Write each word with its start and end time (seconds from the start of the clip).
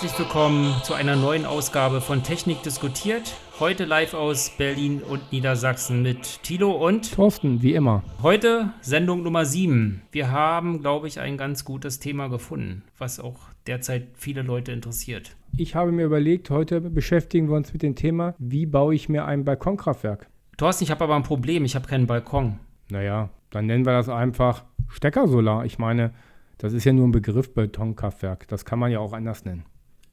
Herzlich 0.00 0.16
willkommen 0.20 0.72
zu 0.84 0.94
einer 0.94 1.16
neuen 1.16 1.44
Ausgabe 1.44 2.00
von 2.00 2.22
Technik 2.22 2.62
diskutiert. 2.62 3.34
Heute 3.58 3.84
live 3.84 4.14
aus 4.14 4.48
Berlin 4.56 5.02
und 5.02 5.32
Niedersachsen 5.32 6.04
mit 6.04 6.40
Tilo 6.44 6.70
und 6.70 7.12
Thorsten, 7.12 7.62
wie 7.62 7.74
immer. 7.74 8.04
Heute 8.22 8.72
Sendung 8.80 9.24
Nummer 9.24 9.44
7. 9.44 10.02
Wir 10.12 10.30
haben, 10.30 10.82
glaube 10.82 11.08
ich, 11.08 11.18
ein 11.18 11.36
ganz 11.36 11.64
gutes 11.64 11.98
Thema 11.98 12.28
gefunden, 12.28 12.84
was 12.96 13.18
auch 13.18 13.40
derzeit 13.66 14.06
viele 14.14 14.42
Leute 14.42 14.70
interessiert. 14.70 15.34
Ich 15.56 15.74
habe 15.74 15.90
mir 15.90 16.04
überlegt, 16.04 16.48
heute 16.50 16.80
beschäftigen 16.80 17.48
wir 17.48 17.56
uns 17.56 17.72
mit 17.72 17.82
dem 17.82 17.96
Thema, 17.96 18.36
wie 18.38 18.66
baue 18.66 18.94
ich 18.94 19.08
mir 19.08 19.24
ein 19.24 19.44
Balkonkraftwerk? 19.44 20.28
Thorsten, 20.58 20.84
ich 20.84 20.92
habe 20.92 21.02
aber 21.02 21.16
ein 21.16 21.24
Problem, 21.24 21.64
ich 21.64 21.74
habe 21.74 21.88
keinen 21.88 22.06
Balkon. 22.06 22.60
Naja, 22.88 23.30
dann 23.50 23.66
nennen 23.66 23.84
wir 23.84 23.94
das 23.94 24.08
einfach 24.08 24.62
Steckersolar. 24.90 25.64
Ich 25.64 25.80
meine, 25.80 26.12
das 26.58 26.72
ist 26.72 26.84
ja 26.84 26.92
nur 26.92 27.08
ein 27.08 27.12
Begriff 27.12 27.52
Betonkraftwerk. 27.52 28.46
Das 28.46 28.64
kann 28.64 28.78
man 28.78 28.92
ja 28.92 29.00
auch 29.00 29.12
anders 29.12 29.44
nennen. 29.44 29.64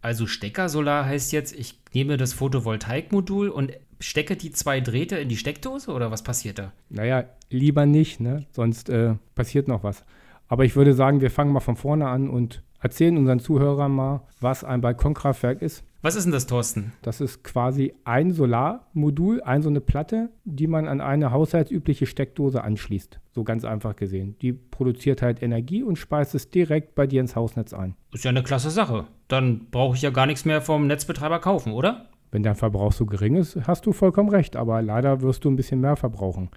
Also 0.06 0.28
Steckersolar 0.28 1.06
heißt 1.06 1.32
jetzt, 1.32 1.58
ich 1.58 1.80
nehme 1.96 2.18
das 2.18 2.32
Photovoltaikmodul 2.34 3.50
und 3.50 3.72
stecke 4.00 4.36
die 4.36 4.52
zwei 4.52 4.80
Drähte 4.80 5.16
in 5.16 5.30
die 5.30 5.36
Steckdose 5.36 5.92
oder 5.92 6.12
was 6.12 6.22
passiert 6.22 6.60
da? 6.60 6.74
Naja, 6.92 7.24
lieber 7.50 7.88
nicht, 7.88 8.20
ne? 8.20 8.46
sonst 8.52 8.90
äh, 8.90 9.16
passiert 9.34 9.68
noch 9.68 9.84
was. 9.84 10.06
Aber 10.48 10.64
ich 10.64 10.76
würde 10.76 10.94
sagen, 10.94 11.22
wir 11.22 11.32
fangen 11.32 11.52
mal 11.52 11.60
von 11.60 11.76
vorne 11.76 12.08
an 12.08 12.30
und 12.30 12.62
erzählen 12.80 13.18
unseren 13.18 13.40
Zuhörern 13.40 13.92
mal, 13.92 14.22
was 14.40 14.64
ein 14.64 14.82
Balkonkraftwerk 14.82 15.64
ist. 15.64 15.84
Was 16.06 16.16
ist 16.16 16.26
denn 16.26 16.34
das, 16.34 16.46
Thorsten? 16.46 16.94
Das 17.02 17.20
ist 17.20 17.44
quasi 17.44 17.96
ein 18.04 18.32
Solarmodul, 18.32 19.42
ein 19.42 19.64
so 19.64 19.70
eine 19.70 19.82
Platte, 19.82 20.30
die 20.44 20.68
man 20.68 20.88
an 20.88 21.02
eine 21.02 21.32
haushaltsübliche 21.32 22.06
Steckdose 22.06 22.64
anschließt. 22.64 23.20
So 23.32 23.44
ganz 23.44 23.66
einfach 23.66 23.96
gesehen. 23.96 24.36
Die 24.40 24.54
produziert 24.54 25.24
halt 25.24 25.42
Energie 25.42 25.82
und 25.82 25.96
speist 25.96 26.36
es 26.36 26.52
direkt 26.52 26.94
bei 26.94 27.08
dir 27.08 27.22
ins 27.22 27.36
Hausnetz 27.36 27.74
ein. 27.74 27.96
Ist 28.14 28.24
ja 28.24 28.30
eine 28.30 28.44
klasse 28.44 28.70
Sache. 28.70 29.06
Dann 29.28 29.66
brauche 29.72 29.96
ich 29.96 30.04
ja 30.04 30.12
gar 30.12 30.28
nichts 30.28 30.46
mehr 30.46 30.62
vom 30.62 30.86
Netzbetreiber 30.86 31.40
kaufen, 31.40 31.74
oder? 31.74 32.06
Wenn 32.30 32.44
dein 32.44 32.54
Verbrauch 32.54 32.92
so 32.92 33.08
gering 33.08 33.36
ist, 33.36 33.58
hast 33.66 33.88
du 33.88 33.92
vollkommen 33.92 34.30
recht, 34.30 34.56
aber 34.56 34.84
leider 34.84 35.22
wirst 35.22 35.44
du 35.44 35.50
ein 35.50 35.56
bisschen 35.56 35.82
mehr 35.82 35.96
verbrauchen. 35.96 36.52